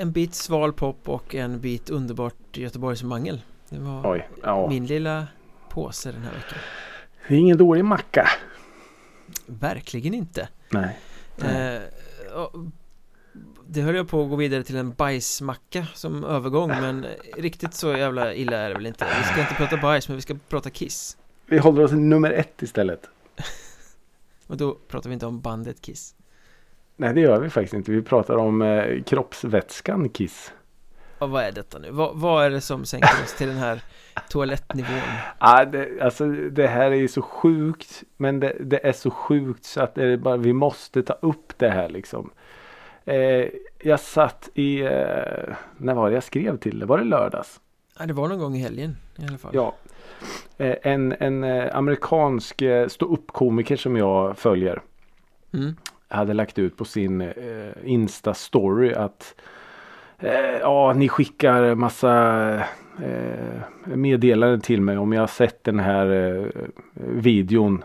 [0.00, 4.28] en bit sval pop och en bit underbart Göteborgsmangel Det var Oj.
[4.42, 4.68] Ja.
[4.68, 5.26] min lilla
[5.68, 6.58] påse den här veckan
[7.28, 8.28] Det är ingen dålig macka.
[9.46, 10.98] Verkligen inte Nej.
[11.36, 11.76] Nej.
[11.76, 11.82] eh,
[13.68, 17.96] Det höll jag på att gå vidare till en bajsmacka som övergång men riktigt så
[17.96, 20.70] jävla illa är det väl inte Vi ska inte prata bajs men vi ska prata
[20.70, 23.10] Kiss Vi håller oss i nummer ett istället.
[24.46, 26.14] Och då pratar vi inte om bandet Kiss
[26.96, 27.92] Nej, det gör vi faktiskt inte.
[27.92, 30.52] Vi pratar om eh, kroppsvätskan Kiss.
[31.18, 31.90] Och vad är detta nu?
[31.90, 33.82] Vad, vad är det som sänker oss till den här
[34.28, 35.00] toalettnivån?
[35.38, 38.02] Ah, det, alltså, det här är ju så sjukt.
[38.16, 41.70] Men det, det är så sjukt så att det bara, vi måste ta upp det
[41.70, 42.30] här liksom.
[43.06, 43.48] Eh,
[43.82, 46.86] jag satt i, eh, när var det jag skrev till det?
[46.86, 47.60] Var det lördags?
[47.98, 49.74] Ja, det var någon gång i helgen i alla fall Ja.
[50.56, 54.82] Eh, en en eh, amerikansk eh, ståuppkomiker som jag följer.
[55.52, 55.76] mm.
[56.08, 57.32] hade lagt ut på sin eh,
[57.84, 59.34] Insta-story att
[60.60, 62.62] ja, ni skickar massa
[63.84, 66.50] meddelanden till mig om jag har sett den här
[66.94, 67.84] videon.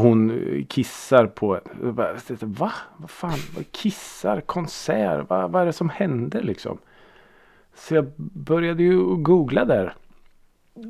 [0.00, 2.72] Hon kissar på bara, Va?
[2.96, 3.38] Vad fan?
[3.70, 4.40] Kissar?
[4.40, 5.30] Konsert?
[5.30, 6.78] Va, vad är det som händer liksom?
[7.74, 9.94] Så jag började ju googla där.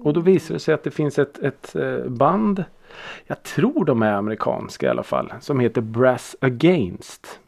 [0.03, 2.65] Och då visade det sig att det finns ett, ett eh, band.
[3.27, 5.33] Jag tror de är amerikanska i alla fall.
[5.41, 7.41] Som heter Brass Against.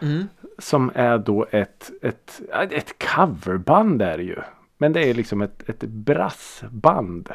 [0.00, 0.28] mm.
[0.58, 4.36] Som är då ett, ett, ett coverband är det ju.
[4.78, 7.28] Men det är liksom ett, ett brassband.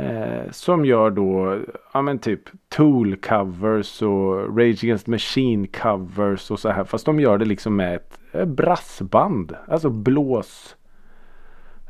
[0.00, 1.58] Eh, som gör då,
[1.92, 6.84] ja men typ Tool covers och Rage Against Machine covers och så här.
[6.84, 9.56] Fast de gör det liksom med ett eh, brassband.
[9.68, 10.76] Alltså blås.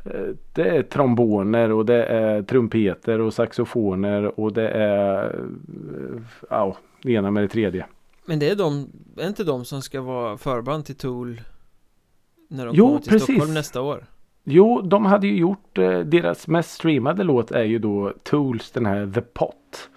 [0.05, 6.77] Eh, det är tromboner och det är trumpeter och saxofoner och det är, eh, ja,
[7.01, 7.85] det ena med det tredje.
[8.25, 11.41] Men det är de, är inte de som ska vara förband till Tool
[12.47, 13.23] När de Jo, kommer till precis.
[13.23, 14.05] Stockholm nästa år
[14.43, 18.85] Jo, de hade ju gjort eh, deras mest streamade låt är ju då Tools den
[18.85, 19.89] här The Pot.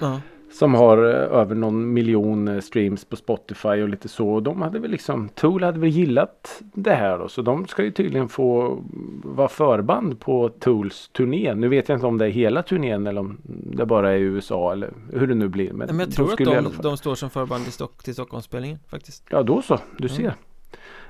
[0.00, 0.20] Ja,
[0.52, 4.28] Som har eh, över någon miljon eh, streams på Spotify och lite så.
[4.28, 7.28] Och de hade väl liksom Tool hade väl gillat det här då.
[7.28, 8.78] Så de ska ju tydligen få
[9.24, 11.54] vara förband på Tools turné.
[11.54, 13.36] Nu vet jag inte om det är hela turnén eller om
[13.72, 15.72] det bara är i USA eller hur det nu blir.
[15.72, 18.78] men jag de tror att i de, de står som förband till, Stock, till Stockholmsspelningen
[18.88, 20.32] faktiskt Ja då så, du Mm.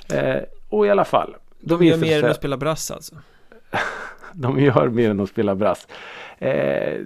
[0.08, 0.34] ser.
[0.36, 1.34] Eh, och i alla fall.
[1.60, 3.14] De gör mer än att spela brass alltså
[4.32, 5.88] De gör mer än att spela brass.
[6.38, 7.00] Eh,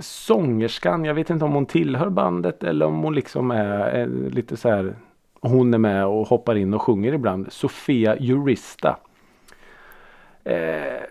[0.00, 4.56] sångerskan, jag vet inte om hon tillhör bandet eller om hon liksom är eh, lite
[4.56, 4.96] så här.
[5.40, 7.52] Hon är med och hoppar in och sjunger ibland.
[7.52, 8.96] Sofia Jurista.
[10.44, 11.02] Eh,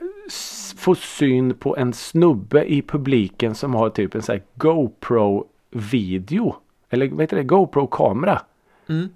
[0.77, 6.55] får syn på en snubbe i publiken som har typ en sån här GoPro video.
[6.89, 7.43] Eller vad heter det?
[7.43, 8.41] GoPro kamera.
[8.89, 9.09] mm.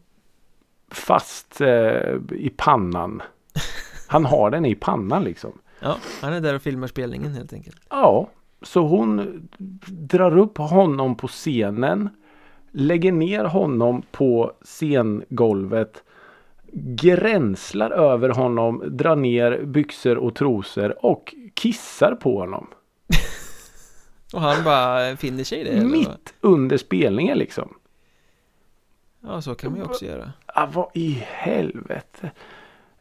[0.91, 3.21] Fast eh, i pannan.
[4.07, 5.51] Han har den i pannan liksom.
[5.79, 8.29] Ja, han är där och filmar spelningen helt enkelt Ja,
[8.61, 9.41] så hon
[9.87, 12.09] drar upp honom på scenen.
[12.71, 16.03] Lägger ner honom på scengolvet.
[16.73, 22.67] Gränslar över honom, drar ner byxor och trosor och kissar på honom.
[24.33, 25.85] Och han bara finner sig i det eller?
[25.85, 27.73] Mitt under spelningen liksom.
[29.21, 32.31] Ja, så kan man ju också göra Ah, vad i helvete.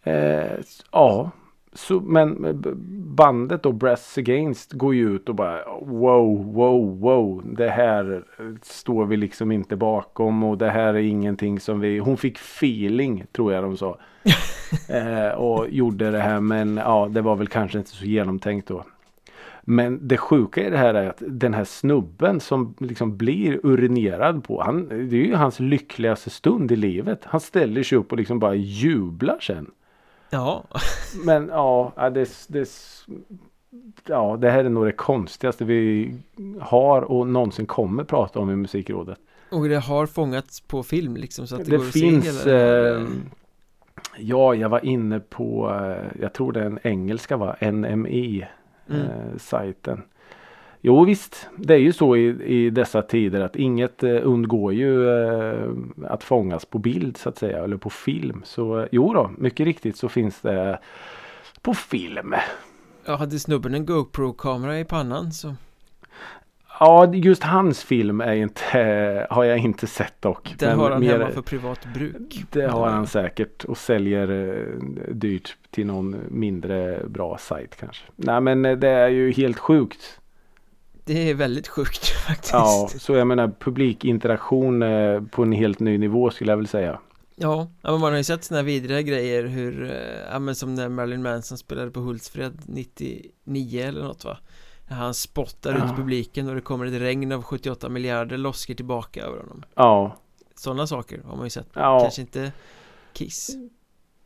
[0.06, 0.58] Eh,
[0.92, 1.30] ja,
[1.72, 2.62] så, men
[3.16, 7.42] bandet då Brass Against går ju ut och bara wow, wow, wow.
[7.56, 8.24] Det här
[8.62, 11.98] står vi liksom inte bakom och det här är ingenting som vi.
[11.98, 13.98] Hon fick feeling tror jag de sa.
[14.88, 18.84] eh, och gjorde det här men ja, det var väl kanske inte så genomtänkt då.
[19.68, 24.44] Men det sjuka i det här är att den här snubben som liksom blir urinerad
[24.44, 24.62] på.
[24.62, 27.20] Han, det är ju hans lyckligaste stund i livet.
[27.24, 29.70] Han ställer sig upp och liksom bara jublar sen.
[30.30, 30.64] Ja,
[31.24, 32.68] Men ja, det, det,
[34.06, 36.14] ja, det här är nog det konstigaste vi
[36.60, 39.18] har och någonsin kommer prata om i musikrådet.
[39.50, 42.50] och det har fångats på film liksom så att det, Det går finns att se
[42.50, 43.06] hela eh,
[44.18, 47.56] Ja, jag var inne på eh, Jag tror det är en engelska va?
[47.60, 48.46] NME
[48.88, 49.02] Mm.
[49.02, 49.36] eh.
[50.88, 55.08] Jo visst, det är ju så i, i dessa tider att inget eh, undgår ju
[55.10, 55.68] eh,
[56.04, 58.42] att fångas på bild så att säga eller på film.
[58.44, 60.78] Så eh, jo då, mycket riktigt så finns det
[61.62, 62.34] på film.
[63.04, 65.54] Ja, hade snubben en GoPro-kamera i pannan så
[66.80, 70.54] Ja, just hans film är inte, har jag inte sett dock.
[70.58, 75.14] Den har han mer- hemma för privat bruk Det har han säkert och säljer eh,
[75.14, 78.04] dyrt till någon mindre bra sajt kanske.
[78.16, 80.20] Nej men eh, det är ju helt sjukt.
[81.06, 82.52] Det är väldigt sjukt faktiskt.
[82.52, 87.00] Ja, så jag menar publikinteraktion eh, på en helt ny nivå skulle jag väl säga.
[87.36, 90.88] Ja, ja, man har ju sett sådana vidriga grejer hur, eh, ja men som när
[90.88, 94.38] Marilyn Manson spelade på Hultsfred 99 eller något va?
[94.88, 95.94] När han spottar ut Ja.
[95.96, 99.62] publiken och det kommer ett regn av 78 miljarder loskor tillbaka över honom.
[99.74, 100.16] Ja,
[100.54, 101.68] Sådana saker har man ju sett.
[101.72, 102.52] Ja, Kanske inte
[103.12, 103.50] Kiss.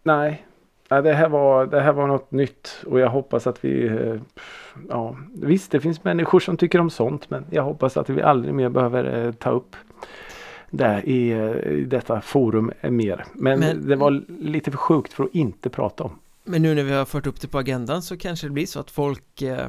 [0.03, 0.47] Nej.
[0.93, 4.21] Ja, det, här var, det här var något nytt och jag hoppas att vi eh,
[4.89, 8.55] Ja, visst det finns människor som tycker om sånt men jag hoppas att vi aldrig
[8.55, 9.77] mer behöver eh, ta upp
[10.71, 13.25] det i, eh, i detta forum mer.
[13.33, 16.19] Men, Men- det var lite för sjukt för att inte prata om.
[16.45, 18.81] Men nu när vi har fört upp det på agendan så kanske det blir så
[18.81, 19.69] att folk eh,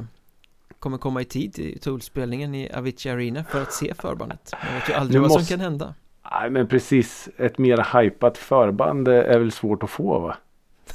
[0.78, 4.88] kommer komma i tid till Tool-spelningen i Avicii Arena för att se förbandet Man vet
[4.88, 5.94] ju aldrig Nu vad som kan hända
[6.40, 10.36] Nej men precis, ett mer hypat förband är väl svårt att få va?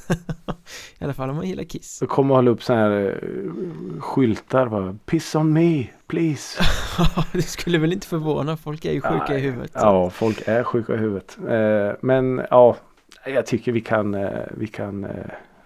[0.99, 2.91] I alla fall om man gillar Kiss Så kommer hålla upp så här
[3.23, 4.95] eh, skyltar va?
[5.05, 6.63] Piss on me, please.
[7.33, 9.79] Det skulle väl inte förvåna, folk är ju sjuka i Nej, huvudet så.
[9.79, 11.38] Ja, folk är sjuka i huvudet.
[11.49, 12.77] Eh, men ja,
[13.25, 15.07] jag tycker vi kan, eh, vi kan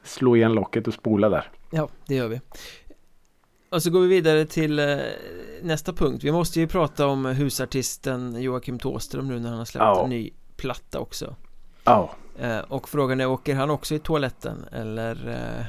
[0.03, 1.49] slå igen locket och spola där.
[1.71, 2.41] Ja, det gör vi
[3.69, 4.81] Och så går vi vidare till
[5.61, 9.81] nästa punkt Vi måste ju prata om husartisten Joakim Thåström nu när han har släppt
[9.83, 10.03] Ja.
[10.03, 11.35] en ny platta också
[11.83, 15.65] Ja, Eh, och frågan är, åker han också i toaletten eller eh,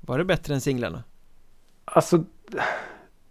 [0.00, 1.02] var det bättre än singlarna?
[1.84, 2.24] Alltså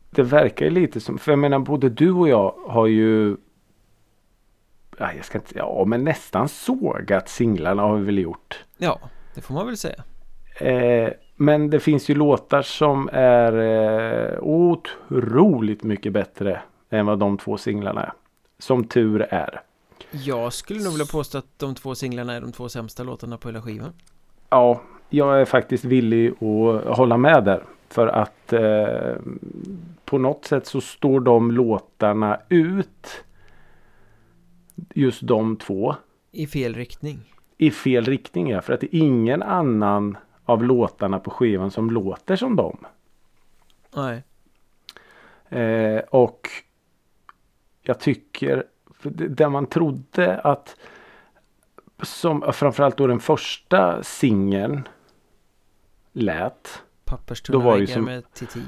[0.09, 3.37] det verkar ju lite som, för jag menar både du och jag har ju
[4.97, 8.65] ja, jag ska inte, ja men nästan sågat singlarna har vi väl gjort.
[8.77, 8.99] Ja,
[9.35, 10.03] det får man väl säga.
[10.59, 17.37] Eh, men det finns ju låtar som är eh, otroligt mycket bättre än vad de
[17.37, 18.13] två singlarna är.
[18.59, 19.61] Som tur är.
[20.13, 23.47] Jag skulle nog vilja påstå att de två singlarna är de två sämsta låtarna på
[23.47, 23.93] hela skivan.
[24.49, 27.63] Ja, jag är faktiskt villig att hålla med där.
[27.89, 29.15] För att eh,
[30.05, 33.23] på något sätt så står de låtarna ut.
[34.93, 35.95] Just de två.
[36.31, 37.19] I fel riktning.
[37.57, 38.61] I fel riktning ja.
[38.61, 42.77] För att det är ingen annan av låtarna på skivan som låter som dem.
[43.95, 44.23] Nej.
[45.49, 46.47] Eh, och
[47.81, 48.65] jag tycker
[49.09, 50.75] där man trodde att
[52.03, 54.87] som framförallt då den första singeln
[56.13, 56.83] lät.
[57.05, 58.61] Papperstunna Då var det väggar som- med Titio.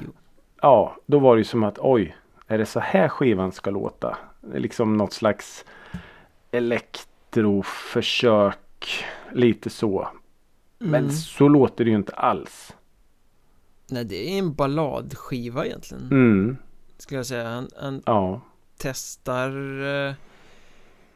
[0.61, 2.15] Ja, då var det ju som att oj,
[2.47, 4.17] är det så här skivan ska låta?
[4.53, 5.65] Liksom något slags
[6.51, 10.07] elektroförsök, lite så.
[10.79, 11.11] Men Mm.
[11.11, 12.75] så låter det ju inte alls.
[13.89, 16.03] Nej, det är en balladskiva egentligen.
[16.03, 16.57] Mm,
[16.97, 17.49] Skulle jag säga.
[17.49, 18.41] Han, han ja,
[18.77, 19.49] testar
[20.07, 20.13] eh,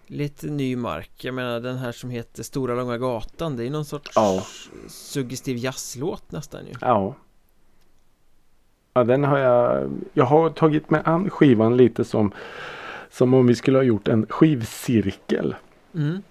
[0.07, 1.11] lite ny mark.
[1.17, 3.55] Jag menar den här som heter Stora Långa Gatan.
[3.55, 4.43] Det är någon sorts Ja.
[4.87, 6.73] suggestiv jazzlåt nästan ju.
[6.81, 7.15] ja.
[8.93, 9.89] Ja, den har jag.
[10.13, 12.31] Jag har tagit mig an skivan lite som
[13.09, 15.55] som om vi skulle ha gjort en skivcirkel.
[15.95, 16.21] Mm.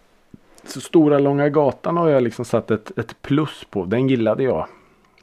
[0.65, 3.85] Så Stora Långa Gatan har jag liksom satt ett, ett plus på.
[3.85, 4.67] Den gillade jag.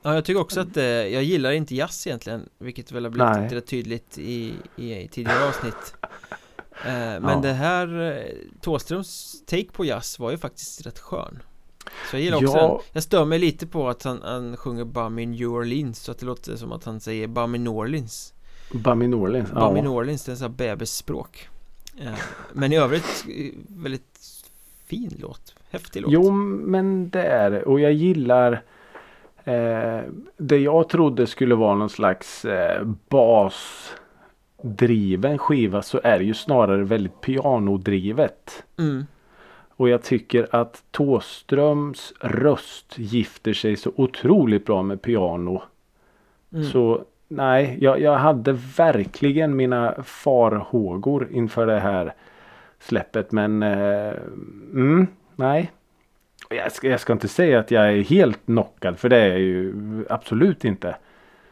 [0.05, 3.33] Ja, jag tycker också att eh, jag gillar inte jazz egentligen Vilket väl har blivit
[3.35, 3.49] Nej.
[3.49, 5.95] rätt tydligt i, i, tidigare avsnitt
[6.85, 7.39] eh, Men Ja.
[7.41, 8.23] det här eh,
[8.61, 11.39] Thåströms take på jazz var ju faktiskt rätt skön
[12.09, 12.67] Så jag gillar också Ja.
[12.67, 16.11] den Jag stör mig lite på att han, han sjunger Bum in New Orleans Så
[16.11, 18.33] att det låter som att han säger Bum in New Orleans.
[18.71, 19.19] Bum in New
[19.55, 19.89] Ja.
[19.89, 21.49] Orleans, det är en sån här bebisspråk
[22.01, 22.13] eh,
[22.53, 24.19] Men i övrigt eh, väldigt
[24.85, 27.63] fin låt Häftig låt Jo men det är det.
[27.63, 28.63] Och jag gillar
[29.45, 30.01] eh,
[30.37, 32.83] det jag trodde skulle vara någon slags eh,
[34.63, 38.63] basdriven skiva så är det ju snarare väldigt pianodrivet.
[38.79, 39.05] mm.
[39.77, 45.61] Och jag tycker att Tåströms röst gifter sig så otroligt bra med piano.
[46.53, 46.65] Mm.
[46.65, 52.13] Så nej, jag, jag hade verkligen mina farhågor inför det här
[52.79, 53.31] släppet.
[53.31, 54.13] Men eh,
[54.73, 55.71] mm, nej.
[56.55, 59.39] Jag ska, jag ska inte säga att jag är helt knockad för det är jag
[59.39, 59.73] ju
[60.09, 60.87] absolut inte.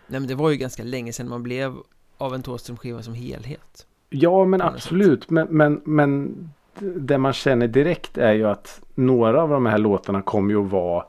[0.07, 1.75] Nej men det var ju ganska länge sedan man blev
[2.17, 5.29] av en Thåström-skiva som helhet Ja men absolut.
[5.29, 6.35] Men, men, men
[6.79, 10.71] det man känner direkt är ju att några av de här låtarna kommer ju att
[10.71, 11.05] vara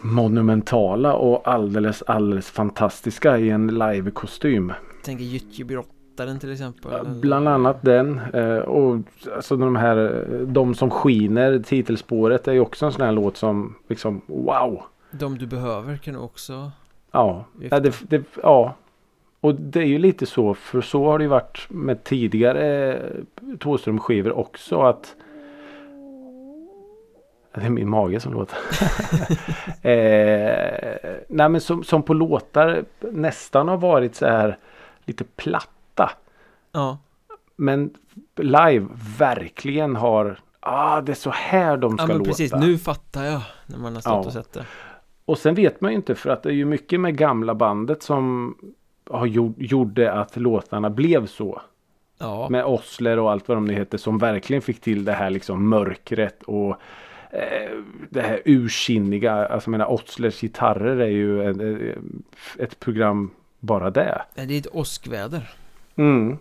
[0.00, 4.72] monumentala och alldeles, alldeles fantastiska i en livekostym.
[5.04, 5.24] Tänker
[6.28, 8.20] Gyttjebrottaren till exempel eller- Bland annat den.
[8.34, 8.96] eh, Och
[9.36, 9.96] alltså de här
[10.32, 14.82] eh, De som skiner titelspåret är ju också en sån här låt som liksom wow.
[15.10, 16.70] De du behöver kan du också
[17.12, 17.44] Ja.
[17.70, 18.74] Ja, det, det, ja.
[19.40, 23.56] Och det är ju lite så för så har det ju varit med tidigare eh,
[23.58, 25.14] Thåström-skivor också att
[27.54, 28.58] Det är min mage som låter.
[29.82, 34.56] eh, nej men som, som på låtar nästan har varit så här
[35.04, 35.66] lite platta.
[36.72, 36.98] Ja,
[37.56, 37.90] Men
[38.36, 38.86] live
[39.18, 42.28] verkligen har Ah, det är så här de ska ja men låta.
[42.30, 44.18] precis, nu fattar jag när man har stått Ja.
[44.26, 44.64] och sett det
[45.24, 48.02] Och sen vet man ju inte för att det är ju mycket med gamla bandet
[48.02, 48.54] som
[49.10, 51.60] har gjort, gjorde att låtarna blev så.
[52.18, 55.30] Ja, Med Osler och allt vad de nu heter som verkligen fick till det här
[55.30, 56.76] liksom mörkret och
[57.30, 57.78] eh,
[58.10, 59.32] det här ursinniga.
[59.46, 61.94] Alltså jag menar Oslers gitarrer är ju en, eh,
[62.58, 63.30] ett program
[63.60, 64.22] bara det.
[64.34, 65.50] det är ett åskväder
[65.96, 66.38] Mm.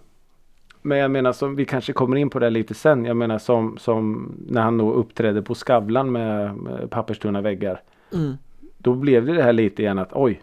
[0.81, 3.05] Men jag menar som vi kanske kommer in på det lite sen.
[3.05, 7.81] Jag menar som, som när han då uppträdde på Skavlan med, med papperstunna väggar.
[8.13, 8.37] mm.
[8.77, 10.41] Då blev det det här lite igen att oj.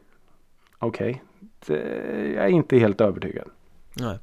[0.79, 1.23] Okej.
[1.67, 3.49] det- Jag är inte helt övertygad.
[4.01, 4.19] Nej,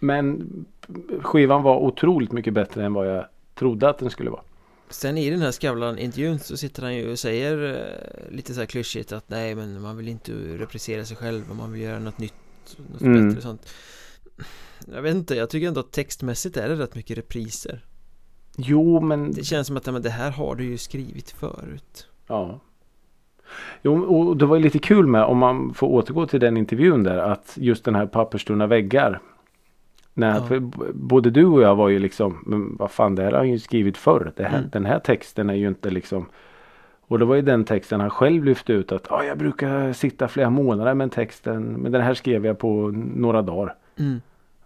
[0.00, 0.50] Men
[1.22, 3.24] skivan var otroligt mycket bättre än vad jag
[3.54, 4.42] trodde att den skulle vara.
[4.88, 8.66] Sen i den här Skavlan-intervjun så sitter han ju och säger eh, lite så här
[8.66, 12.18] klyschigt att nej men man vill inte reprisera sig själv och man vill göra något
[12.18, 12.34] nytt,
[12.92, 13.26] något Mm.
[13.28, 13.68] bättre och sånt
[14.94, 17.80] Jag vet inte, jag tycker ändå att textmässigt är det rätt mycket repriser
[18.56, 22.60] Jo men Det känns som att men det här har du ju skrivit förut ja.
[23.82, 27.18] Jo och det var lite kul med om man får återgå till den intervjun där
[27.18, 29.20] att just den här papperstunna väggar.
[30.14, 30.60] När, Ja.
[30.94, 33.58] både du och jag var ju liksom, men vad fan det här har han ju
[33.58, 34.32] skrivit förr.
[34.36, 34.70] Det här, Mm.
[34.70, 36.26] Den här texten är ju inte liksom
[37.00, 40.28] och det var ju den texten han själv lyfte ut att ah, jag brukar sitta
[40.28, 43.74] flera månader med texten men den här skrev jag på några dagar.
[43.98, 44.20] Mm.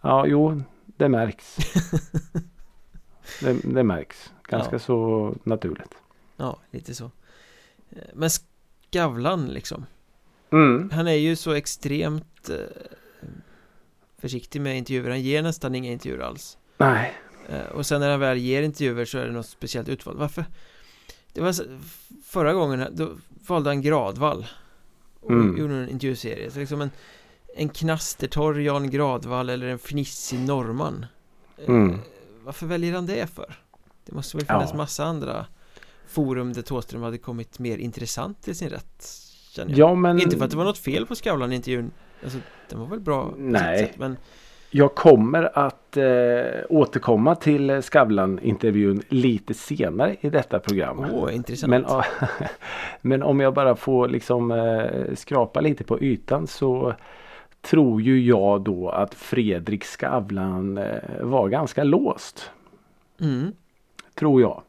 [0.04, 0.62] Ja, jo,
[0.96, 1.56] det märks.
[3.40, 4.32] det, det märks.
[4.48, 4.78] Ganska Ja.
[4.78, 5.94] så naturligt.
[6.36, 7.10] Ja, lite så
[8.14, 9.86] Men Skavlan liksom
[10.50, 10.90] Mm.
[10.90, 12.56] Han är ju så extremt eh,
[14.18, 17.14] försiktig med intervjuer Han ger nästan inga intervjuer alls Nej.
[17.48, 20.44] Eh, Och sen när han väl ger intervjuer så är det något speciellt utval Varför?
[21.32, 21.54] Det var
[22.24, 23.10] förra gången då
[23.46, 24.46] valde han Gradvall
[25.20, 25.58] och Mm.
[25.58, 26.90] gjorde en intervjuserie så liksom en
[27.56, 31.06] En knastertorr Jan Gradvall eller en fnissig norrman
[31.58, 31.98] Eh, Mm.
[32.44, 33.54] Varför väljer han det för?
[34.06, 34.76] Det måste väl finnas Ja.
[34.76, 35.46] massa andra
[36.06, 39.06] forum där Thåström hade kommit mer intressant till sin rätt.
[39.66, 41.90] Ja men Inte för att det var något fel på Skavlan-intervjun
[42.24, 42.38] Alltså
[42.68, 43.78] den var väl bra Nej.
[43.78, 44.16] sätt, Men
[44.70, 46.04] jag kommer att eh,
[46.68, 51.06] återkomma till Skavlan-intervjun lite senare i detta program.
[51.12, 51.86] åh intressant Men,
[53.00, 56.94] men om jag bara får liksom eh, skrapa lite på ytan så
[57.64, 60.84] tror ju jag då att Fredrik Skavlan eh,
[61.20, 62.50] var ganska låst.
[63.20, 63.52] mm.
[64.14, 64.62] Tror jag.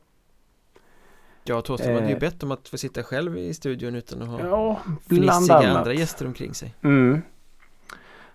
[1.44, 2.20] Ja, Thåström hade ju Eh.
[2.20, 4.80] bett om att få sitta själv i studion utan att ha Ja,
[5.10, 7.22] fnissiga andra gäster omkring sig Mm.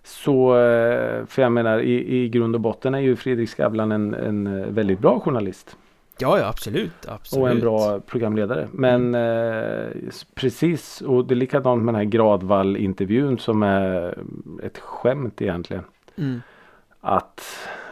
[0.03, 4.15] Så, eh, för jag menar i, i grund och botten är ju Fredrik Skavlan en,
[4.15, 5.77] en eh, väldigt bra journalist.
[6.21, 8.69] Ja, ja, absolut, absolut Och en bra programledare.
[8.73, 14.19] Men eh, s- precis och det är likadant med den här Gradvall-intervjun som är
[14.63, 15.83] ett skämt egentligen.
[16.19, 16.41] mm.
[17.01, 17.43] Att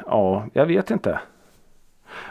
[0.06, 1.20] ja, jag vet inte.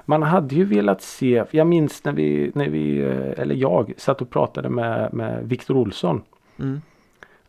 [0.06, 4.22] Man hade ju velat se, jag minns när vi, när vi eh, eller jag satt
[4.22, 6.22] och pratade med, med Viktor Olsson.
[6.60, 6.82] Mm.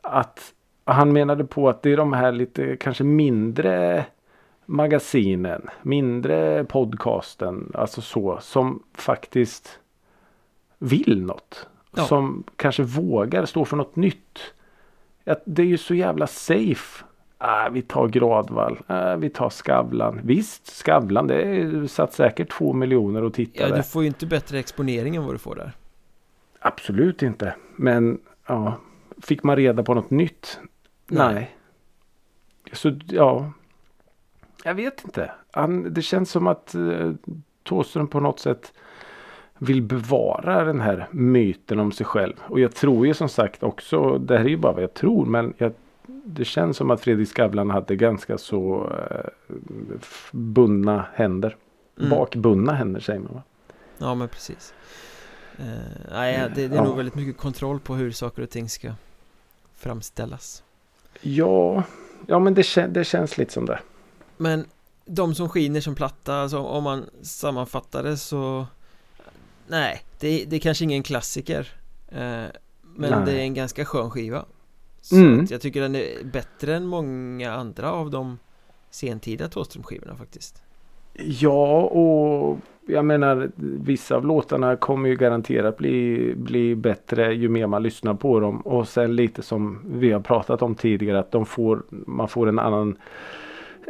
[0.01, 0.40] Att
[0.84, 4.05] han menade på att det är de här lite kanske mindre
[4.71, 9.81] magasinen, mindre podcasten, alltså så, som faktiskt
[10.79, 11.69] vill något.
[11.97, 12.05] Ja.
[12.05, 14.39] Som kanske vågar stå för något nytt.
[15.27, 17.05] Att det är ju så jävla safe.
[17.39, 20.21] Ah, vi tar Gradvall, ah, vi tar Skavlan.
[20.25, 23.77] Visst, Skavlan det är satt säkert två miljoner och Ja, tittare.
[23.77, 25.73] du får ju inte bättre exponering än vad du får där
[26.61, 27.55] Absolut inte.
[27.77, 28.75] Men ja,
[29.23, 30.61] fick man reda på något nytt?
[31.07, 31.35] Nej.
[31.35, 31.55] Nej.
[32.73, 33.53] Så ja.
[34.64, 35.30] Jag vet inte.
[35.50, 37.12] Han, det känns som att eh,
[37.62, 38.72] Thåström på något sätt
[39.59, 42.34] vill bevara den här myten om sig själv.
[42.48, 45.26] Och jag tror ju som sagt också, det här är ju bara vad jag tror,
[45.26, 45.72] men jag,
[46.06, 49.30] det känns som att Fredrik Skavlan hade ganska så eh,
[50.32, 51.56] bundna händer.
[51.98, 52.11] Mm.
[52.11, 53.42] Bakbundna händer säger man va?
[53.98, 54.74] Ja, men precis
[55.59, 55.64] eh,
[56.12, 56.84] Nej, det, det är Ja.
[56.84, 58.92] nog väldigt mycket kontroll på hur saker och ting ska
[59.76, 60.62] framställas
[61.20, 61.82] Ja,
[62.26, 63.78] ja men det, det känns lite som det.
[64.39, 64.64] Men
[65.05, 68.66] de som skiner som platta, alltså om man sammanfattar det så
[69.66, 71.68] Nej, det, det är kanske ingen klassiker
[72.09, 72.45] eh,
[72.97, 73.22] Men Nej.
[73.26, 74.45] det är en ganska skön skiva
[75.01, 75.47] Så Mm.
[75.51, 78.39] jag tycker den är bättre än många andra av de
[78.91, 80.62] sentida Thåström-skivorna faktiskt
[81.14, 87.66] Ja, och jag menar vissa av låtarna kommer ju garanterat bli, bli bättre ju mer
[87.66, 88.61] man lyssnar på dem.
[88.61, 92.59] Och sen lite som vi har pratat om tidigare att de får, man får en
[92.59, 92.97] annan,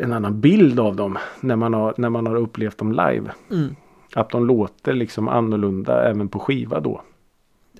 [0.01, 3.33] en annan bild av dem när man, har, när man har upplevt dem live.
[3.51, 3.77] mm.
[4.15, 7.03] Att de låter liksom annorlunda även på skiva då.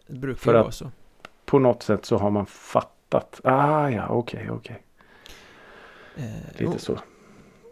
[0.07, 0.91] Det brukar För vara så
[1.47, 3.41] På något sätt så har man fattat.
[3.45, 4.83] Ah ja, okej, okej.
[6.17, 6.25] eh,
[6.59, 6.99] Lite och, så.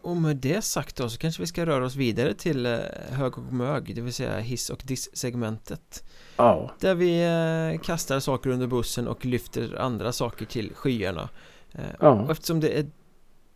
[0.03, 2.79] och med det sagt då så kanske vi ska röra oss vidare till eh,
[3.11, 6.05] hög och mög Det vill säga hiss och diss-segmentet
[6.37, 7.25] Ja, Där vi
[7.75, 11.29] eh, kastar saker under bussen och lyfter andra saker till skyarna
[11.73, 12.11] eh, Ja.
[12.11, 12.87] Och eftersom det är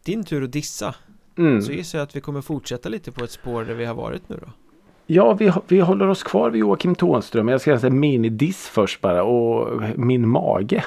[0.04, 0.94] din tur att dissa
[1.38, 1.62] mm.
[1.62, 4.28] Så gissar jag att vi kommer fortsätta lite på ett spår där vi har varit
[4.28, 4.52] nu då
[5.06, 7.48] Ja, vi, vi håller oss kvar vid Joakim Thånström.
[7.48, 10.84] Jag ska säga minidiss först bara och min mage.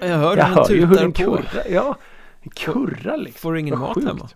[0.00, 1.62] Jag hör Jag hör ju hur den kurrar.
[1.70, 1.96] Ja,
[2.54, 3.38] kurrar liksom.
[3.40, 4.06] Får du ingen mat sjukt.
[4.06, 4.28] hemma?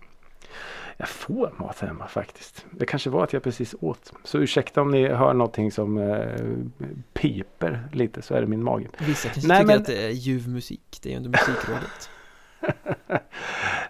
[0.97, 2.65] Jag får mat hemma faktiskt.
[2.71, 4.13] Det kanske var att jag precis åt.
[4.23, 6.27] Så ursäkta om ni hör någonting som eh,
[7.13, 8.87] piper lite så är det min mage.
[8.99, 12.09] Vissa kanske Nej, tycker men- att det är ljuv musik Det är ju under musikrådet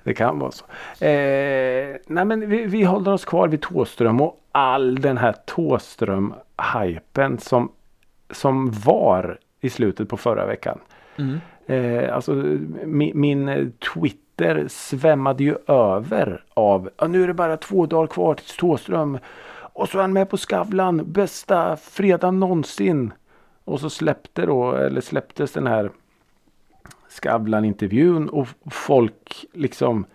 [0.04, 0.66] Det kan vara så.
[1.06, 7.38] Eh, nej men vi, vi håller oss kvar vid Tåström och all den här Tåström-hypen
[7.38, 7.72] som,
[8.32, 10.80] som var i slutet på förra veckan.
[11.18, 11.40] mm.
[11.66, 12.34] Eh, alltså
[12.86, 18.36] min, min Twitter svämmade ju över av ja, nu är det bara två dagar kvar
[18.36, 19.20] till Tåström.
[19.74, 23.14] Och så är han med på Skavlan, bästa fredag någonsin.
[23.64, 25.92] Och så släppte då, eller släpptes den här
[27.12, 30.06] Skavlan-intervjun och folk liksom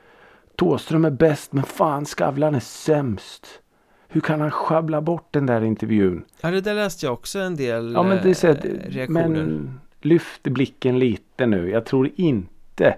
[0.56, 3.62] Tåström är bäst men fan Skavlan är sämst.
[4.08, 6.24] Hur kan han sjabbla bort den där intervjun?
[6.40, 8.70] Ja, det där läste jag också en del Ja men det är så att, eh,
[8.70, 9.28] reaktioner.
[9.28, 11.70] men lyft blicken lite nu.
[11.70, 12.96] Jag tror inte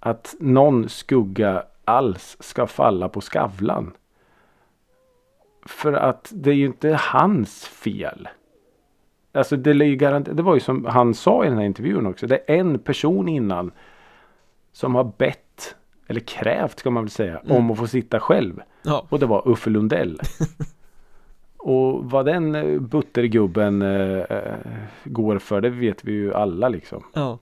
[0.00, 3.92] att någon skugga alls ska falla på Skavlan.
[5.66, 8.28] För att det är ju inte hans fel.
[9.34, 9.72] Alltså det,
[10.20, 12.26] det var ju som han sa i den här intervjun också.
[12.26, 13.70] Det är en person innan
[14.72, 15.76] som har bett,
[16.06, 17.56] eller krävt ska man väl säga, Mm.
[17.56, 18.60] om att få sitta själv.
[18.82, 20.20] Ja, Och det var Uffe Lundell.
[21.58, 24.54] och vad den eh, buttergubben eh, eh,
[25.04, 27.04] går för det vet vi ju alla liksom.
[27.14, 27.38] ja.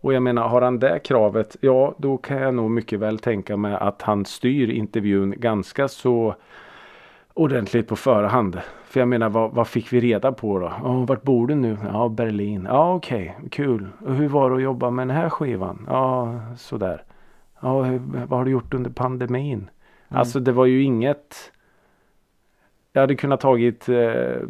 [0.00, 3.56] Och jag menar har han det kravet, ja då kan jag nog mycket väl tänka
[3.56, 6.34] mig att han styr intervjun ganska så
[7.34, 8.60] ordentligt på förhand.
[8.84, 10.66] För jag menar vad, vad fick vi reda på då?
[10.66, 11.76] Oh, vart bor du nu?
[11.92, 12.66] Ja Berlin.
[12.70, 13.88] Ja okej, kul.
[14.06, 15.86] Och hur var det att jobba med den här skivan?
[15.88, 17.04] Ja sådär.
[17.60, 19.70] Ja hur, vad har du gjort under pandemin?
[20.08, 21.52] Alltså det var ju inget
[22.92, 24.40] jag hade kunnat tagit eh,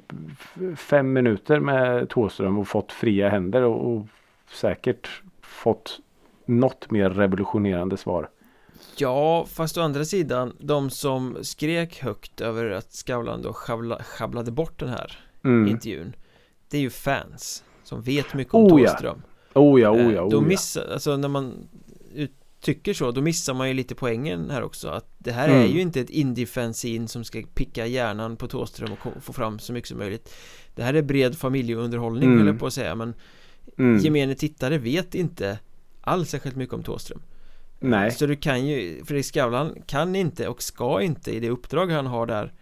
[0.77, 4.07] fem minuter med Thåström och fått fria händer och, och
[4.49, 6.01] säkert fått
[6.45, 8.29] något mer revolutionerande svar.
[8.97, 14.51] Ja, fast å andra sidan, de som skrek högt över att Skavlan då sjabbla, sjabblade
[14.51, 15.69] bort den här Mm.
[15.69, 16.17] intervjun
[16.69, 19.23] Det är ju fans som vet mycket om Oh ja, Thåström
[19.55, 20.41] Oh ja, Eh, oh ja, oh Då ja.
[20.41, 21.69] missar, alltså när man
[22.61, 25.61] tycker så, då missar man ju lite poängen här också Att det här Mm.
[25.63, 29.73] är ju inte ett indie-fanzine som ska picka hjärnan på Thåström och få fram så
[29.73, 30.35] mycket som möjligt
[30.75, 32.39] Det här är bred familjeunderhållning Mm.
[32.39, 33.15] höll jag på att säga men
[33.79, 33.99] Mm.
[34.05, 35.59] gemene tittare vet inte
[36.01, 37.23] alls särskilt mycket om Thåström
[37.83, 38.11] Nej.
[38.11, 42.07] Så du kan ju, Fredrik Skavlan kan inte och ska inte i det uppdrag han
[42.07, 42.53] har där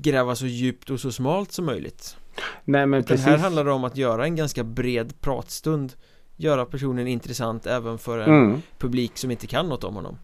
[0.00, 2.16] Gräva så djupt och så smalt som möjligt
[2.64, 3.26] Nej men Utan precis.
[3.26, 5.92] här handlar det om att göra en ganska bred pratstund
[6.36, 8.62] Göra personen intressant även för en mm.
[8.78, 10.18] publik som inte kan något om honom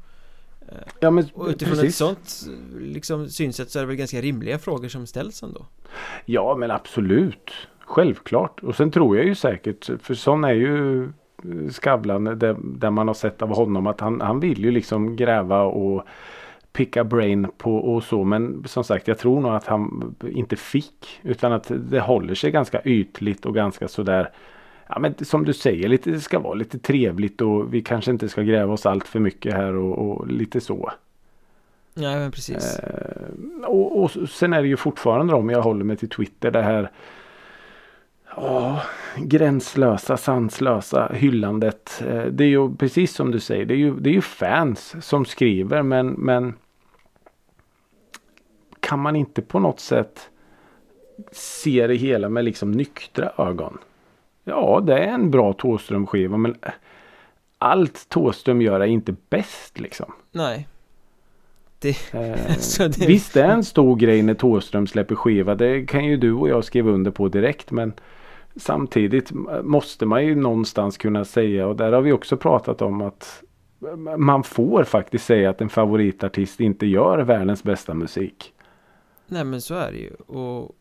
[1.01, 1.89] Ja men Och utifrån precis.
[1.91, 5.67] ett sånt liksom, synsätt så är det väl ganska rimliga frågor som ställs ändå
[6.25, 7.53] Ja men absolut.
[7.89, 8.63] Självklart.
[8.63, 9.91] Och sen tror jag ju säkert.
[10.03, 11.11] För sån är ju eh,
[11.71, 12.25] Skavlan.
[12.25, 16.05] Där, där man har sett av honom att han, han vill ju liksom gräva och
[16.73, 18.25] picka brain på och så.
[18.25, 21.21] Men som sagt jag tror nog att han inte fick.
[21.23, 24.31] Utan att det håller sig ganska ytligt och ganska sådär.
[24.89, 28.29] Ja men som du säger lite, det ska vara lite trevligt och vi kanske inte
[28.29, 30.93] ska gräva oss allt för mycket här och, och lite så.
[31.95, 35.97] Nej men precis Eh, och, och sen är det ju fortfarande om jag håller mig
[35.97, 36.91] till Twitter det här
[38.43, 38.83] ja,
[39.17, 42.03] gränslösa, sanslösa hyllandet.
[42.07, 43.65] Eh, det är ju precis som du säger.
[43.65, 46.55] Det är ju, det är ju fans som skriver men, men
[48.81, 50.31] kan man inte på något sätt
[51.33, 53.79] se det hela med liksom nyktra ögon?
[54.45, 56.55] Ja, det är en bra Thåström-skiva men
[57.59, 60.13] allt Thåström gör är inte bäst liksom.
[60.33, 60.69] Nej
[62.13, 65.55] Eh, Så det- Visst det är en stor grej när Thåström släpper skiva.
[65.55, 67.71] Det kan ju du och jag skriva under på direkt.
[67.71, 67.93] Men
[68.59, 69.31] samtidigt
[69.63, 73.43] måste man ju någonstans kunna säga och där har vi också pratat om att
[74.19, 78.53] man får faktiskt säga att en favoritartist inte gör världens bästa musik.
[79.27, 80.75] Nej men så är det ju och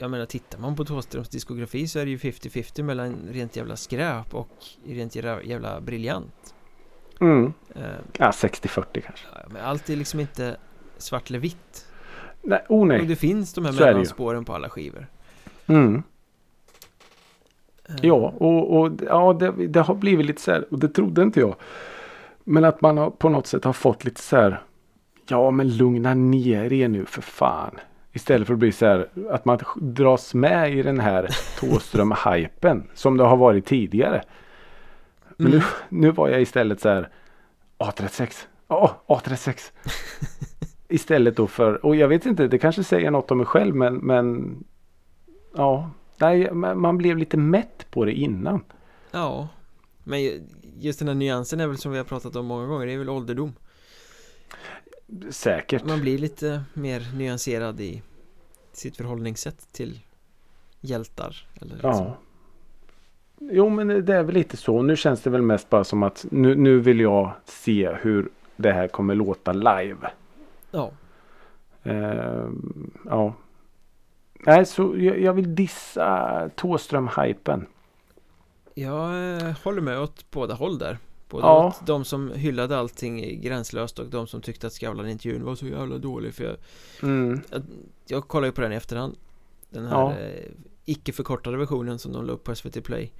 [0.00, 3.76] Jag menar tittar man på Thåströms diskografi så är det ju 50-50 mellan rent jävla
[3.76, 4.50] skräp och
[4.86, 6.54] rent jävla, briljant
[7.20, 7.52] Mm.
[7.74, 7.82] eh,
[8.18, 9.26] Ja, 60-40 kanske.
[9.50, 10.56] Men allt är liksom inte
[10.98, 11.86] svart eller vitt
[12.42, 13.06] Nej, oh Och nej.
[13.06, 15.06] det finns de här mellanspåren på alla skivor
[15.66, 16.02] Mm.
[17.88, 21.22] Eh, Ja, och, och ja, det, det har blivit lite så här, och det trodde
[21.22, 21.54] inte jag.
[22.44, 24.62] Men att man har, på något sätt har fått lite så här,
[25.28, 27.74] ja men lugna ner er nu för fan.
[28.12, 31.28] Istället för att bli så här, att man dras med i den här
[31.60, 34.22] Thåström-hypen som det har varit tidigare.
[35.36, 35.58] Men Mm.
[35.58, 35.64] nu,
[36.06, 37.08] nu var jag istället så här,
[37.78, 39.72] A36, ja A36.
[40.88, 43.94] istället då för, och jag vet inte, det kanske säger något om mig själv men,
[43.94, 44.56] men
[45.56, 48.60] ja, nej, man blev lite mätt på det innan.
[49.10, 49.48] Ja
[50.04, 50.42] Men ju-
[50.78, 52.98] just den här nyansen är väl som vi har pratat om många gånger Det är
[52.98, 53.52] väl ålderdom
[55.30, 55.84] Säkert.
[55.84, 58.02] Man blir lite mer nyanserad i
[58.72, 60.00] sitt förhållningssätt till
[60.80, 61.90] hjältar eller liksom.
[61.90, 62.16] Ja.
[63.40, 64.82] Jo men det är väl lite så.
[64.82, 68.72] Nu känns det väl mest bara som att nu, nu vill jag se hur det
[68.72, 70.10] här kommer låta live.
[70.70, 70.90] ja
[71.82, 73.34] Ehm, ja.
[74.46, 77.66] Nej så jag, jag vill dissa Thåström-hypen.
[78.74, 81.66] Jag eh, håller med åt båda håll där Både Ja.
[81.66, 85.98] åt de som hyllade allting gränslöst och de som tyckte att Skavlan-intervjun var så jävla
[85.98, 86.56] dålig för jag,
[87.02, 87.40] Mm.
[88.06, 89.16] jag kollade ju på den i efterhand
[89.70, 90.12] Den här Ja.
[90.18, 90.44] eh,
[90.84, 93.12] icke förkortade versionen som de la upp på SVT Play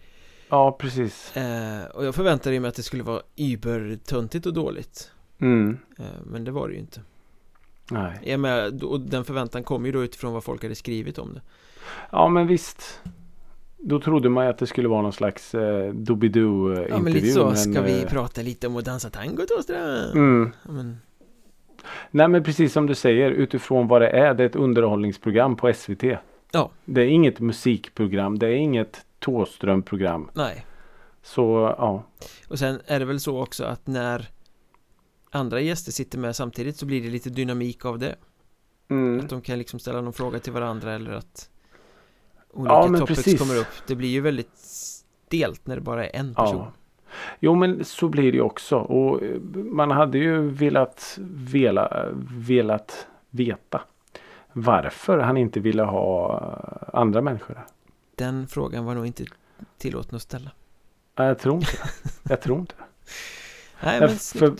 [0.48, 1.36] Ja precis.
[1.36, 5.78] eh, Och jag förväntade mig att det skulle vara übertöntigt och dåligt Mm.
[5.98, 7.00] Eh, Men det var det ju inte
[7.90, 8.20] Nej.
[8.22, 11.40] Jag med, och den förväntan kom ju då utifrån vad folk hade skrivit om det
[12.10, 13.00] Ja men visst.
[13.78, 17.12] Då trodde man ju att det skulle vara någon slags eh, Doobidoo eh, Ja men
[17.12, 20.10] lite så, ska vi eh, prata lite om att dansa tango Thåström?
[20.12, 20.52] Mm.
[20.64, 20.98] Ja, men,
[22.10, 24.34] Nej men precis som du säger utifrån vad det är.
[24.34, 26.02] Det är ett underhållningsprogram på SVT.
[26.52, 26.70] Ja.
[26.84, 28.38] Det är inget musikprogram.
[28.38, 30.30] Det är inget Thåström-program.
[30.34, 30.66] nej
[31.22, 32.04] Så ja.
[32.48, 34.28] Och sen är det väl så också att när
[35.30, 38.16] andra gäster sitter med samtidigt så blir det lite dynamik av det
[38.90, 39.20] Mm.
[39.20, 41.50] Att de kan liksom ställa någon fråga till varandra eller att
[42.50, 43.40] olika Ja, men topics precis.
[43.40, 46.72] kommer upp Det blir ju väldigt stelt när det bara är en person Ja.
[47.40, 48.76] Jo men så blir det ju också.
[48.76, 53.80] Och eh, man hade ju velat, vela, velat veta
[54.52, 56.38] varför han inte ville ha
[56.92, 57.66] andra människor.
[58.14, 59.24] Den frågan var nog inte
[59.78, 60.50] tillåten att ställa
[61.14, 61.78] Jag tror inte.
[62.28, 62.74] Jag tror inte.
[63.82, 64.52] Nej men för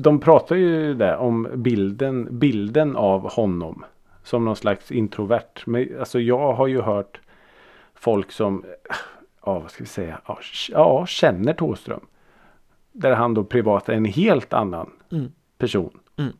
[0.00, 3.84] de pratar ju där om bilden, bilden av honom.
[4.22, 5.66] Som någon slags introvert.
[5.66, 7.20] Men alltså jag har ju hört
[7.94, 8.64] folk som,
[9.44, 10.20] ja vad ska vi säga,
[10.72, 12.00] ja, känner Thåström.
[12.92, 15.32] Där han då privat är en helt annan Mm.
[15.58, 15.98] person.
[16.16, 16.32] Mm.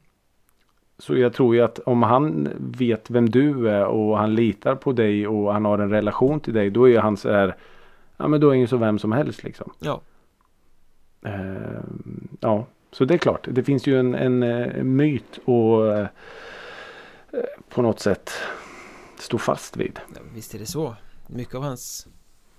[0.98, 4.92] Så jag tror ju att om han vet vem du är och han litar på
[4.92, 6.70] dig och han har en relation till dig.
[6.70, 7.56] Då är han så här,
[8.16, 9.72] ja men då är han ju så vem som helst liksom.
[9.80, 10.00] Ja,
[12.40, 13.48] ja, så det är klart.
[13.50, 16.06] Det finns ju en, en, eh, myt och eh,
[17.68, 18.30] på något sätt
[19.18, 20.00] stå fast vid.
[20.34, 20.96] visst är det så
[21.26, 22.06] Mycket av hans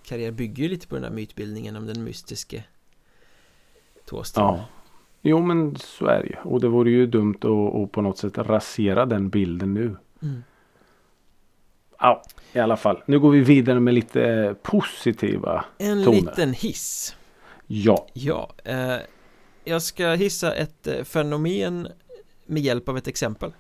[0.04, 2.64] karriär bygger ju lite på den där mytbildningen om den mystiske
[4.06, 4.66] Thåström Ja.
[5.22, 6.36] Jo men så är det ju.
[6.44, 9.96] Och det vore ju dumt att, att på något sätt rasera den bilden nu.
[10.22, 10.44] Mm.
[12.00, 13.04] Ja, i alla fall.
[13.06, 15.66] Nu går vi vidare med lite eh, positiva.
[15.78, 16.22] En Toner.
[16.22, 17.16] liten hiss
[17.68, 18.08] Ja.
[18.14, 18.98] Ja, eh,
[19.64, 21.88] jag ska hissa ett eh, fenomen
[22.46, 23.54] med hjälp av ett exempel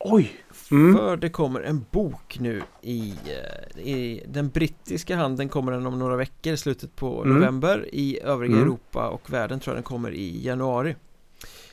[0.00, 0.32] Oj!
[0.70, 0.96] Mm.
[0.96, 5.98] För det kommer en bok nu i, eh, i den brittiska handeln kommer den om
[5.98, 7.34] några veckor, slutet på Mm.
[7.38, 8.62] november I övriga Mm.
[8.64, 10.96] Europa och världen tror jag den kommer i januari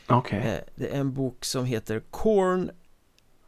[0.07, 0.39] Okej.
[0.39, 2.69] eh, Det är en bok som heter Korn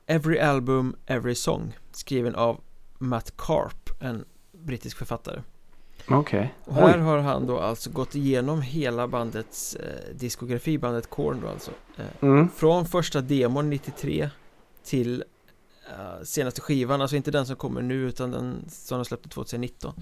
[0.07, 2.61] Every Album, Every Song Skriven av
[2.97, 5.41] Matt Karp, en brittisk författare
[6.09, 6.53] Okej.
[6.65, 11.47] Och här har han då alltså gått igenom hela bandets eh, diskografi, bandet Korn då
[11.47, 12.49] alltså eh, Mm.
[12.49, 14.29] Från första demon 93
[14.83, 15.23] till
[15.89, 19.93] eh, senaste skivan, alltså inte den som kommer nu utan den som de släppte 2019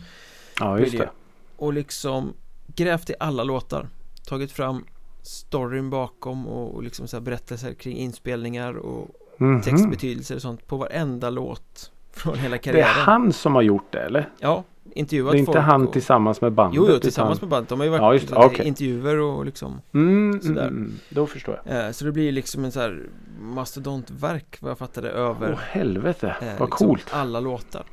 [0.60, 1.10] Ja, just det.
[1.58, 2.34] Och liksom
[2.76, 3.88] grävt i alla låtar
[4.28, 4.86] Tagit fram
[5.24, 9.62] storyn bakom och, och liksom så här berättelser kring inspelningar och Mhm.
[9.62, 13.92] textbetydelser och sånt på varenda låt från hela Det är karriären han som har gjort
[13.92, 14.30] det eller?
[14.40, 14.64] Ja,
[14.96, 15.94] intervjuat Det är inte folk han och...
[15.94, 16.76] tillsammans med bandet?
[16.78, 17.70] Jo, jo, utan- tillsammans med bandet.
[17.70, 18.68] De har ju varit Ja, just Okej.
[18.68, 20.68] intervjuer och liksom Mm, mm, Sådär.
[20.68, 21.86] mm, då förstår jag.
[21.86, 23.10] eh, Så det blir liksom en så här
[23.40, 27.08] mastodontverk vad jag fattade över Åh helvete, eh, vad liksom coolt.
[27.12, 27.84] alla låtar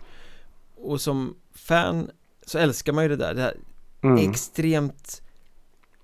[0.76, 2.11] Och som fan
[2.47, 3.55] så älskar man ju det där, det här
[4.03, 4.30] Mm.
[4.30, 5.22] extremt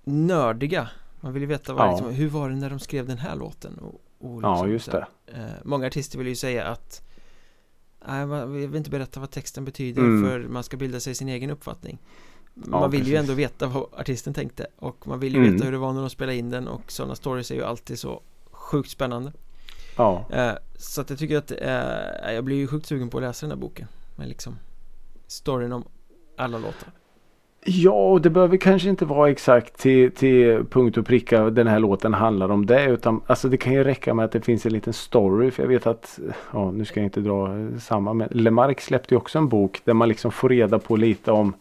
[0.05, 0.89] nördiga
[1.21, 1.91] Man vill ju veta vad, Ja.
[1.91, 3.95] liksom, hur var det när de skrev den här låten och,
[4.35, 5.07] och Ja, liksom just så här.
[5.27, 5.33] det.
[5.33, 7.03] eh, Många artister vill ju säga att
[8.09, 10.31] Nej, man- vill inte berätta vad texten betyder Mm.
[10.31, 11.99] för man ska bilda sig sin egen uppfattning
[12.55, 13.21] Ja, Man vill ju precis.
[13.21, 15.53] ändå veta vad artisten tänkte och man vill ju Mm.
[15.53, 17.99] veta hur det var när de spelade in den och sådana stories är ju alltid
[17.99, 19.33] så sjukt spännande
[19.97, 20.25] Ja.
[20.31, 23.47] eh, Så att jag tycker att eh, jag blir ju sjukt sugen på att läsa
[23.47, 23.87] den här boken
[24.17, 24.59] Med liksom
[25.27, 25.85] storyn om
[26.37, 26.93] alla låtar
[27.67, 31.79] Ja, och det behöver kanske inte vara exakt till, till punkt och pricka den här
[31.79, 32.85] låten handlar om det.
[32.85, 35.51] Utan alltså det kan ju räcka med att det finns en liten story.
[35.51, 36.19] För jag vet att,
[36.53, 37.49] ja nu ska jag inte dra
[37.81, 41.33] samma men Lemark släppte ju också en bok där man liksom får reda på lite
[41.33, 41.55] om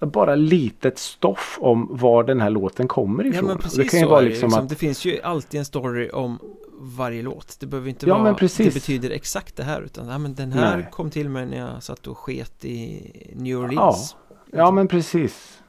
[0.00, 3.36] bara litet stoff om var den här låten kommer ifrån.
[3.36, 4.62] Ja men Och precis det kan ju så vara liksom liksom.
[4.64, 6.38] att Det finns ju alltid en story om
[6.80, 8.66] varje låt Det behöver inte Ja, vara men precis.
[8.66, 10.88] Det betyder exakt det här utan ja, men den här Nej.
[10.92, 13.02] kom till mig när jag satt och sket i
[13.36, 14.27] New Orleans Ja
[14.70, 15.62] men precis.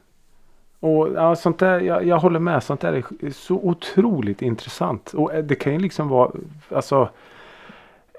[0.80, 2.62] Och ja, sånt där, jag, jag håller med.
[2.62, 5.14] Sånt där är så otroligt intressant.
[5.14, 6.30] Och eh, det kan ju liksom vara,
[6.68, 7.08] alltså.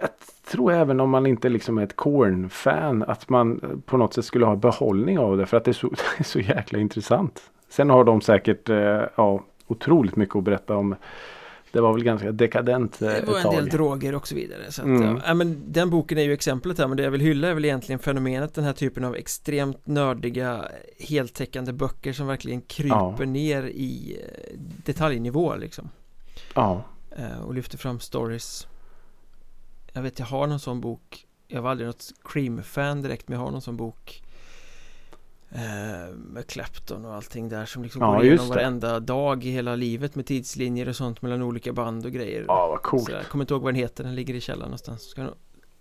[0.02, 0.10] Jag
[0.52, 4.26] tror även om man inte liksom är ett Korn-fan att man eh, på något sätt
[4.26, 5.46] skulle ha behållning av det.
[5.46, 5.88] För att det är så,
[6.18, 7.42] det är så jäkla intressant.
[7.70, 10.96] Sen har de säkert eh, ja, otroligt mycket att berätta om.
[11.72, 14.72] Det var väl ganska dekadent eh, Det var ett en del droger och så vidare
[14.72, 15.22] så att, Mm.
[15.26, 17.66] ja, men Den boken är ju exemplet här men det jag vill hylla är väl
[17.66, 20.66] egentligen fenomenet den här typen av extremt nördiga
[21.00, 23.26] heltäckande böcker som verkligen kryper Ja.
[23.26, 25.90] ner i eh, detaljnivå liksom
[26.56, 26.84] Ja.
[27.18, 28.68] eh, och lyfter fram stories
[29.94, 33.46] Jag vet jag har någon sån bok Jag var aldrig något Cream-fan direkt men jag
[33.46, 34.21] har någon sån bok eh,
[36.16, 40.16] Med Clapton och allting där som liksom Ja, går igenom varenda dag i hela livet
[40.16, 43.10] med tidslinjer och sånt mellan olika band och grejer Ja, vad coolt.
[43.10, 45.34] Jag kommer inte ihåg vad den heter, den ligger i källaren någonstans Ska nog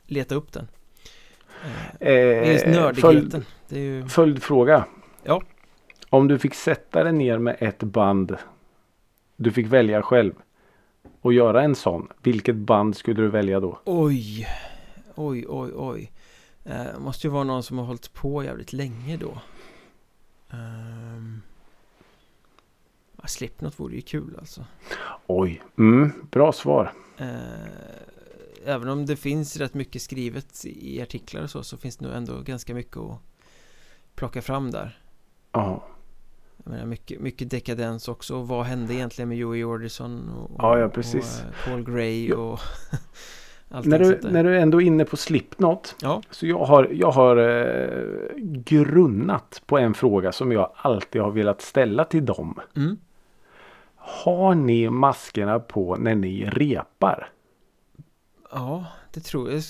[0.07, 0.69] leta upp den
[1.65, 3.01] eh, Eh, Det är just nördigheten
[3.31, 4.85] följd, Det är ju följdfråga.
[5.25, 5.43] Ja.
[6.11, 8.37] Om du fick sätta dig ner med ett band
[9.37, 10.33] du fick välja själv
[11.21, 12.09] och göra en sån.
[12.23, 13.81] Vilket band skulle du välja då?
[13.85, 14.47] Oj
[15.15, 16.13] Oj, oj, oj
[16.65, 19.39] eh, Måste ju vara någon som har hållit på jävligt länge då
[20.53, 21.43] um,
[23.25, 24.65] Slipknot vore ju kul alltså
[25.27, 26.93] Oj, mm, bra svar.
[27.19, 27.27] eh,
[28.65, 32.15] Även om det finns rätt mycket skrivet i artiklar och så Så finns det nog
[32.17, 33.19] ändå ganska mycket att
[34.15, 34.99] Plocka fram där
[35.53, 35.85] Ja,
[36.65, 40.79] Jag menar mycket, mycket dekadens också och vad hände egentligen med Joey Jordison och, Ja,
[40.79, 41.41] ja, och, precis.
[41.41, 42.37] eh, Paul Gray Ja.
[42.37, 42.61] och
[43.71, 45.97] allting när, du, när du ändå är inne på Slipknot.
[46.03, 48.05] Ja, Så jag har, jag har eh,
[48.65, 52.61] grunnat på en fråga som jag alltid har velat ställa till dem.
[52.77, 52.99] mm.
[54.03, 57.29] Har ni maskerna på när ni repar?
[58.53, 59.63] ja det tror jag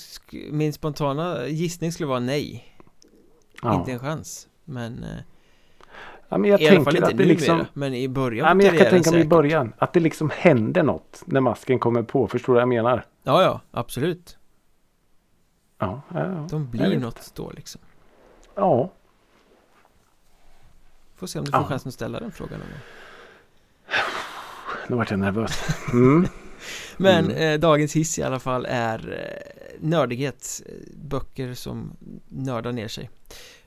[0.51, 2.65] Min spontana gissning skulle vara nej
[3.63, 3.75] Ja.
[3.75, 5.09] Inte en chans Men eh,
[6.29, 7.65] ja, men jag i alla fall inte att det numera liksom...
[7.73, 10.83] Men i början Ja, men jag kan tänka mig i början att det liksom händer
[10.83, 12.27] något när masken kommer på.
[12.27, 13.05] Förstår du vad jag menar?
[13.23, 14.37] Ja, ja, absolut
[15.77, 16.47] Ja, ja, ja.
[16.49, 17.81] De Jag blir något då liksom
[18.55, 18.91] ja.
[21.15, 21.65] Får se om du får Ja.
[21.67, 22.79] chansen att ställa den frågan någon gång.
[24.89, 25.67] Nu vart jag nervös.
[25.93, 26.25] Mm.
[26.97, 27.37] Men Mm.
[27.53, 30.61] eh, dagens hiss i alla fall är eh, nördighet
[30.95, 31.91] Böcker som
[32.27, 33.09] nördar ner sig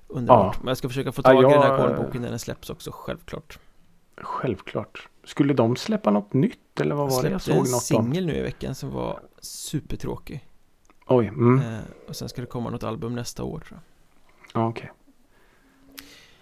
[0.08, 0.60] Underbart, Ja.
[0.60, 2.70] men jag ska försöka få Ja, tag i den här jag- kolboken när den släpps
[2.70, 3.58] också, självklart
[4.16, 5.08] Självklart.
[5.24, 8.12] Skulle de släppa något nytt eller vad var det jag släppte såg en något om?
[8.12, 10.48] singel nu i veckan som var supertråkig
[11.06, 11.60] Oj, mm.
[11.60, 13.80] eh, Och sen ska det komma något album nästa år tror
[14.52, 14.92] jag ja, okej.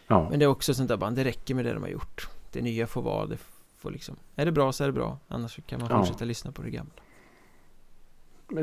[0.07, 2.29] Ja, Men det är också sånt där band, det räcker med det de har gjort
[2.53, 3.37] Det nya får vara, det
[3.79, 5.99] får liksom Är det bra så är det bra, annars kan man Ja.
[5.99, 6.93] fortsätta lyssna på det gamla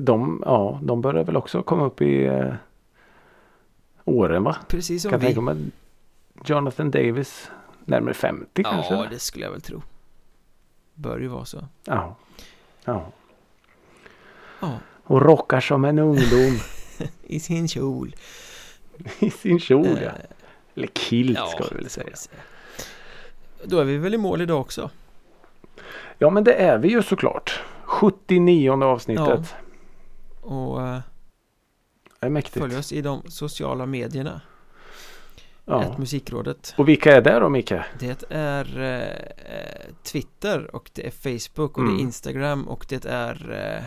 [0.02, 2.54] de, ja, de börjar väl också komma upp i eh,
[4.06, 4.58] åren va?
[4.68, 5.58] Precis som Kan vi tänka mig
[6.46, 7.52] Jonathan Davis
[7.86, 8.94] närmare 50 kanske?
[8.94, 9.82] Ja, det skulle jag väl tro
[11.00, 12.16] Bör ju vara så Ja.
[12.86, 13.12] ja.
[14.62, 16.60] Ja, Och rockar som en ungdom
[17.24, 18.16] i sin kjol
[19.20, 20.12] i sin kjol ja.
[20.76, 22.16] Eller kilt Ja, ska vi väl säga.
[23.64, 24.90] Då är vi väl i mål idag också
[26.18, 27.64] Ja men det är vi ju såklart.
[27.84, 29.56] 79 avsnittet.
[30.42, 32.58] Och Det är mäktigt.
[32.58, 34.42] följ oss i de sociala medierna
[35.70, 35.84] Ja.
[35.84, 37.74] Ett Musikrådet Och vilka är det då Micke?
[38.00, 42.00] Det är eh, Twitter och det är Facebook och det Mm.
[42.00, 43.84] är Instagram och det är eh,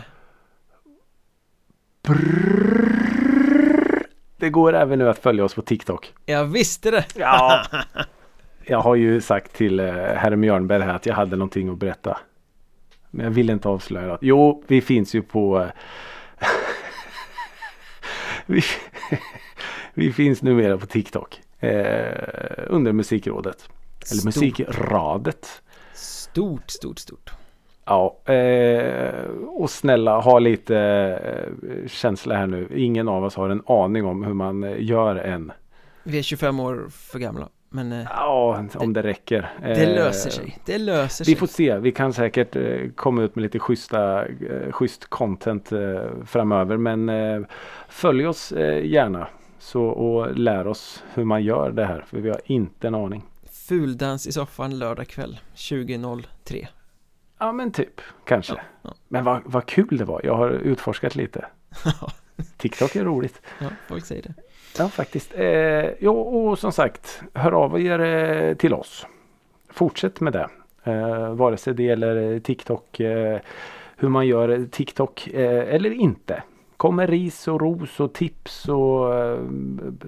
[4.37, 6.13] Det går även nu att följa oss på TikTok.
[6.25, 7.05] Jag visste det!
[7.15, 7.63] Ja.
[8.65, 12.17] Jag har ju sagt till eh, herr Mjörnberg här att jag hade någonting att berätta.
[13.11, 14.19] Men jag vill inte avslöja något.
[14.21, 15.61] Jo, vi finns ju på...
[15.61, 16.47] eh,
[18.45, 18.61] vi,
[19.93, 21.41] vi finns numera på TikTok.
[21.63, 23.69] Eh, under Musikrådet.
[24.11, 24.25] Eller Stort.
[24.25, 25.61] Musikradet.
[25.93, 27.31] Stort, stort, stort
[27.85, 32.67] Ja, eh, och snälla ha lite eh, känsla här nu.
[32.75, 35.51] Ingen av oss har en aning om hur man eh, gör en.
[36.03, 39.49] Vi är 25 år för gamla Men eh, Ja, om det räcker.
[39.61, 41.77] det löser sig Det löser Vi sig får se.
[41.77, 42.55] Vi kan säkert
[42.95, 45.69] komma ut med lite schyssta, eh, schysst content
[46.25, 46.77] framöver.
[46.77, 47.45] Men
[47.89, 48.51] följ oss
[48.83, 49.27] gärna.
[49.63, 52.05] Så, och lär oss hur man gör det här.
[52.07, 53.23] För vi har inte en aning.
[53.51, 56.67] Fuldans i soffan lördag kväll 20.03
[57.39, 58.53] Ja men typ, kanske.
[58.53, 58.93] Ja, ja.
[59.07, 60.21] Men vad, vad kul det var.
[60.23, 61.45] Jag har utforskat lite.
[62.57, 63.41] TikTok är roligt.
[63.59, 64.33] Ja, folk säger det
[64.77, 65.33] Ja, faktiskt.
[65.35, 69.07] Eh, jo, och som sagt, hör av er eh, till oss.
[69.69, 70.49] Fortsätt med det.
[70.83, 73.39] Eh, vare sig det gäller TikTok, eh,
[73.97, 76.43] hur man gör TikTok eh, eller inte.
[76.77, 79.39] Kom med ris och ros och tips och eh,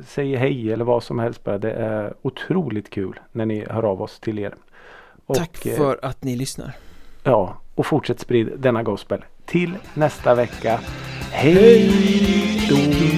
[0.06, 1.58] säg hej eller vad som helst bara.
[1.58, 4.56] Det är otroligt kul när ni hör av oss till er.
[5.26, 6.76] Och, Tack eh, för att ni lyssnar
[7.24, 9.26] Ja, och fortsätt sprid denna gospel.
[9.46, 10.80] Till nästa vecka.
[11.32, 11.90] Hej
[12.70, 13.15] då!